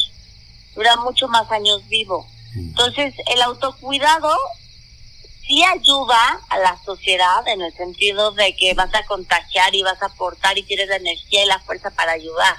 dura 0.74 0.96
mucho 0.96 1.28
más 1.28 1.50
años 1.50 1.86
vivo. 1.88 2.26
Mm. 2.54 2.68
Entonces, 2.68 3.14
el 3.26 3.42
autocuidado 3.42 4.36
sí 5.46 5.64
ayuda 5.64 6.40
a 6.48 6.58
la 6.58 6.78
sociedad 6.84 7.46
en 7.48 7.60
el 7.60 7.74
sentido 7.74 8.32
de 8.32 8.54
que 8.54 8.74
vas 8.74 8.94
a 8.94 9.04
contagiar 9.04 9.74
y 9.74 9.82
vas 9.82 10.00
a 10.02 10.06
aportar 10.06 10.56
y 10.58 10.62
tienes 10.62 10.88
la 10.88 10.96
energía 10.96 11.44
y 11.44 11.48
la 11.48 11.60
fuerza 11.60 11.90
para 11.90 12.12
ayudar. 12.12 12.56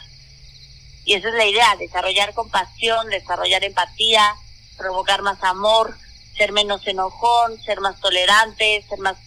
Y 1.05 1.13
esa 1.13 1.29
es 1.29 1.35
la 1.35 1.45
idea, 1.45 1.75
desarrollar 1.77 2.33
compasión, 2.33 3.09
desarrollar 3.09 3.63
empatía, 3.63 4.35
provocar 4.77 5.21
más 5.21 5.43
amor, 5.43 5.97
ser 6.37 6.51
menos 6.51 6.85
enojón, 6.85 7.59
ser 7.61 7.79
más 7.79 7.99
tolerante, 7.99 8.85
ser 8.87 8.99
más 8.99 9.17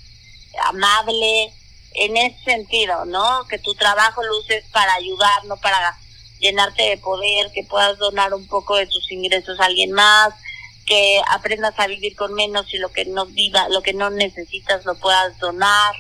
amable, 0.66 1.53
en 1.94 2.16
ese 2.16 2.42
sentido, 2.44 3.05
¿no? 3.07 3.47
Que 3.49 3.59
tu 3.59 3.75
trabajo 3.75 4.23
lo 4.23 4.38
uses 4.38 4.64
para 4.70 4.94
ayudar, 4.94 5.44
no 5.47 5.57
para 5.57 5.97
llenarte 6.38 6.83
de 6.83 6.99
poder, 6.99 7.51
que 7.53 7.64
puedas 7.64 7.99
donar 7.99 8.35
un 8.35 8.47
poco 8.47 8.77
de 8.77 8.87
tus 8.87 9.11
ingresos 9.11 9.59
a 9.61 9.66
alguien 9.66 9.92
más, 9.92 10.35
que 10.87 11.20
aprendas 11.31 11.75
a 11.79 11.87
vivir 11.87 12.14
con 12.14 12.35
menos 12.35 12.73
y 12.73 12.79
lo 12.79 12.90
que 12.92 13.05
no 13.07 13.27
viva, 13.27 13.68
lo 13.70 13.83
que 13.83 13.94
no 13.94 14.11
necesitas 14.11 14.85
lo 14.85 14.94
puedas 14.97 15.38
donar. 15.38 15.94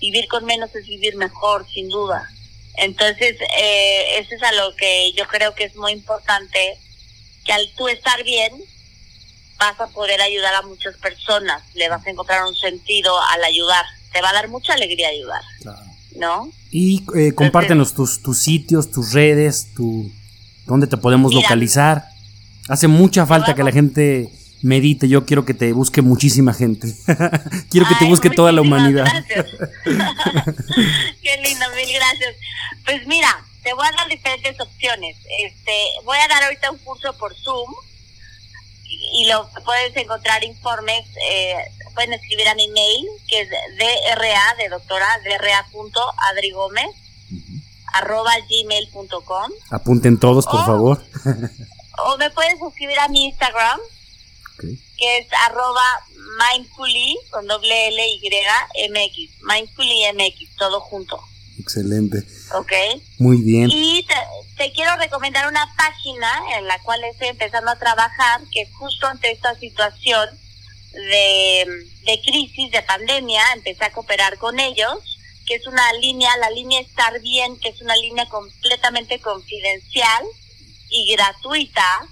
Vivir 0.00 0.28
con 0.28 0.44
menos 0.44 0.74
es 0.74 0.86
vivir 0.86 1.16
mejor, 1.16 1.66
sin 1.68 1.88
duda. 1.88 2.28
Entonces, 2.76 3.36
eh, 3.58 4.18
eso 4.18 4.34
es 4.34 4.42
a 4.42 4.52
lo 4.52 4.74
que 4.76 5.12
yo 5.12 5.26
creo 5.26 5.54
que 5.54 5.64
es 5.64 5.76
muy 5.76 5.92
importante, 5.92 6.78
que 7.44 7.52
al 7.52 7.68
tú 7.76 7.88
estar 7.88 8.22
bien, 8.24 8.52
vas 9.58 9.80
a 9.80 9.86
poder 9.88 10.20
ayudar 10.20 10.54
a 10.54 10.62
muchas 10.62 10.96
personas, 10.96 11.62
le 11.74 11.88
vas 11.88 12.04
a 12.06 12.10
encontrar 12.10 12.44
un 12.44 12.56
sentido 12.56 13.18
al 13.30 13.44
ayudar, 13.44 13.84
te 14.12 14.20
va 14.20 14.30
a 14.30 14.34
dar 14.34 14.48
mucha 14.48 14.74
alegría 14.74 15.08
ayudar, 15.08 15.42
¿no? 16.16 16.50
Y 16.70 17.04
eh, 17.14 17.32
compártenos 17.32 17.94
tus, 17.94 18.22
tus 18.22 18.38
sitios, 18.38 18.90
tus 18.90 19.12
redes, 19.12 19.68
tu, 19.74 20.10
dónde 20.66 20.86
te 20.86 20.96
podemos 20.96 21.32
localizar. 21.34 22.04
Hace 22.68 22.88
mucha 22.88 23.26
falta 23.26 23.54
que 23.54 23.62
la 23.62 23.72
gente 23.72 24.30
medite. 24.62 25.08
Yo 25.08 25.26
quiero 25.26 25.44
que 25.44 25.54
te 25.54 25.72
busque 25.72 26.02
muchísima 26.02 26.52
gente. 26.54 26.88
quiero 27.70 27.86
que 27.86 27.94
te 27.96 28.06
busque 28.06 28.30
toda 28.30 28.50
la 28.50 28.62
humanidad. 28.62 29.04
Gracias. 29.04 29.46
Qué 31.22 31.36
lindo, 31.42 31.66
mil 31.76 31.94
gracias. 31.94 32.34
Pues 32.84 33.06
mira, 33.06 33.44
te 33.62 33.72
voy 33.74 33.86
a 33.86 33.96
dar 33.96 34.08
diferentes 34.08 34.58
opciones. 34.60 35.16
Este, 35.44 35.72
voy 36.04 36.18
a 36.18 36.28
dar 36.28 36.44
ahorita 36.44 36.70
un 36.70 36.78
curso 36.78 37.16
por 37.18 37.34
Zoom 37.34 37.74
y 39.14 39.26
lo 39.26 39.48
puedes 39.64 39.96
encontrar 39.96 40.42
informes, 40.44 41.04
eh, 41.30 41.56
pueden 41.94 42.12
escribir 42.12 42.48
a 42.48 42.54
mi 42.54 42.68
mail, 42.68 43.06
que 43.28 43.40
es 43.40 43.48
DRA 43.48 44.54
de 44.58 44.68
doctora, 44.68 45.06
DRA.adrigómez, 45.24 46.90
arroba 47.94 48.32
gmail.com. 48.48 49.50
Apunten 49.70 50.18
todos, 50.18 50.46
por 50.46 50.64
favor. 50.66 51.04
o 52.04 52.16
me 52.18 52.30
puedes 52.30 52.58
suscribir 52.58 52.98
a 52.98 53.08
mi 53.08 53.26
Instagram, 53.26 53.80
que 54.58 55.18
es 55.18 55.26
arroba 55.46 55.82
mindfully 56.52 57.16
con 57.30 57.46
doble 57.46 57.88
L 57.88 58.08
Y 58.08 58.20
MX, 58.90 59.42
mindfully 59.42 60.02
MX, 60.12 60.56
todo 60.56 60.80
junto. 60.80 61.20
Excelente. 61.58 62.18
Ok. 62.54 62.72
Muy 63.18 63.38
bien. 63.42 63.70
Y 63.70 64.06
te, 64.56 64.72
quiero 64.72 64.96
recomendar 64.96 65.48
una 65.48 65.72
página 65.76 66.28
en 66.58 66.66
la 66.66 66.78
cual 66.82 67.02
estoy 67.04 67.28
empezando 67.28 67.70
a 67.70 67.78
trabajar, 67.78 68.40
que 68.50 68.66
justo 68.72 69.06
ante 69.06 69.30
esta 69.30 69.54
situación 69.54 70.28
de, 70.94 71.86
de 72.04 72.20
crisis, 72.20 72.70
de 72.70 72.82
pandemia, 72.82 73.42
empecé 73.54 73.84
a 73.84 73.92
cooperar 73.92 74.38
con 74.38 74.58
ellos. 74.60 74.98
que 75.46 75.56
es 75.56 75.66
una 75.66 75.92
línea, 75.94 76.34
la 76.38 76.50
línea 76.50 76.80
Estar 76.80 77.20
Bien, 77.20 77.58
que 77.58 77.68
es 77.68 77.80
una 77.82 77.96
línea 77.96 78.26
completamente 78.28 79.20
confidencial 79.20 80.24
y 80.88 81.12
gratuita, 81.12 82.08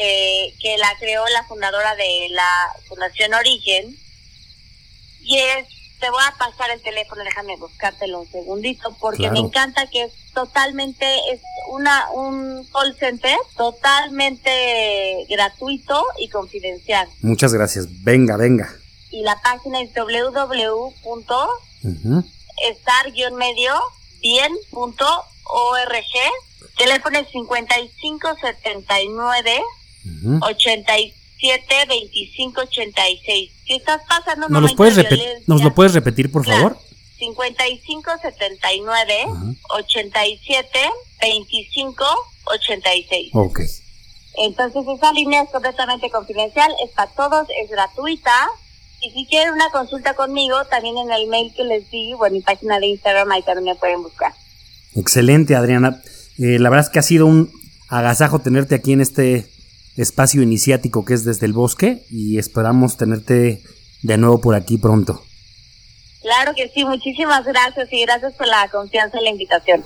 eh, 0.00 0.54
que 0.58 0.78
la 0.78 0.96
creó 0.98 1.26
la 1.28 1.44
fundadora 1.44 1.94
de 1.96 2.28
la 2.30 2.74
Fundación 2.88 3.34
Origen. 3.34 3.96
Y 5.22 5.36
es, 5.38 5.66
te 6.04 6.10
voy 6.10 6.22
a 6.22 6.36
pasar 6.36 6.70
el 6.70 6.82
teléfono, 6.82 7.24
déjame 7.24 7.56
buscártelo 7.56 8.20
un 8.20 8.30
segundito, 8.30 8.94
porque 9.00 9.30
me 9.30 9.38
encanta 9.38 9.86
que 9.86 10.02
es 10.02 10.12
totalmente, 10.34 11.06
es 11.32 11.40
una 11.70 12.10
un 12.10 12.68
call 12.70 12.94
center 12.98 13.34
totalmente 13.56 15.24
gratuito 15.30 16.04
y 16.18 16.28
confidencial. 16.28 17.08
Muchas 17.22 17.54
gracias. 17.54 17.86
Venga, 18.04 18.36
venga. 18.36 18.70
Y 19.10 19.22
la 19.22 19.40
página 19.40 19.80
es 19.80 19.94
www 19.94 20.92
estar-medio 22.68 23.72
bien.org. 24.20 26.04
Teléfono 26.76 27.18
es 27.18 27.30
5579 27.30 29.62
87 30.42 31.74
25 31.88 32.60
86. 32.60 33.53
Si 33.66 33.74
estás 33.74 34.02
pasando 34.08 34.48
¿Nos, 34.48 34.62
los 34.62 34.74
puedes 34.74 34.96
¿Nos 35.46 35.62
lo 35.62 35.74
puedes 35.74 35.94
repetir, 35.94 36.30
por 36.30 36.44
favor? 36.44 36.76
5579 37.18 39.26
87 39.70 40.78
25 41.20 42.04
86. 42.44 43.30
Ok. 43.32 43.60
Entonces 44.36 44.84
esa 44.88 45.12
línea 45.12 45.42
es 45.42 45.50
completamente 45.50 46.10
confidencial, 46.10 46.72
es 46.84 46.90
para 46.90 47.10
todos, 47.12 47.46
es 47.62 47.70
gratuita 47.70 48.48
y 49.00 49.10
si 49.10 49.26
quieren 49.26 49.54
una 49.54 49.70
consulta 49.70 50.14
conmigo, 50.14 50.56
también 50.70 50.98
en 50.98 51.12
el 51.12 51.28
mail 51.28 51.52
que 51.54 51.64
les 51.64 51.88
di 51.90 52.12
o 52.14 52.26
en 52.26 52.32
mi 52.32 52.40
página 52.40 52.80
de 52.80 52.88
Instagram, 52.88 53.30
ahí 53.30 53.42
también 53.42 53.66
me 53.66 53.74
pueden 53.76 54.02
buscar. 54.02 54.32
Excelente, 54.94 55.54
Adriana. 55.54 56.02
Eh, 56.38 56.58
la 56.58 56.70
verdad 56.70 56.86
es 56.86 56.90
que 56.90 56.98
ha 56.98 57.02
sido 57.02 57.26
un 57.26 57.52
agasajo 57.88 58.40
tenerte 58.40 58.74
aquí 58.74 58.92
en 58.92 59.00
este 59.00 59.46
espacio 59.96 60.42
iniciático 60.42 61.04
que 61.04 61.14
es 61.14 61.24
desde 61.24 61.46
el 61.46 61.52
bosque 61.52 62.04
y 62.10 62.38
esperamos 62.38 62.96
tenerte 62.96 63.62
de 64.02 64.18
nuevo 64.18 64.40
por 64.40 64.54
aquí 64.54 64.78
pronto. 64.78 65.22
Claro 66.22 66.52
que 66.56 66.70
sí, 66.70 66.84
muchísimas 66.84 67.44
gracias 67.44 67.92
y 67.92 68.02
gracias 68.02 68.32
por 68.34 68.46
la 68.46 68.68
confianza 68.68 69.20
y 69.20 69.24
la 69.24 69.30
invitación. 69.30 69.84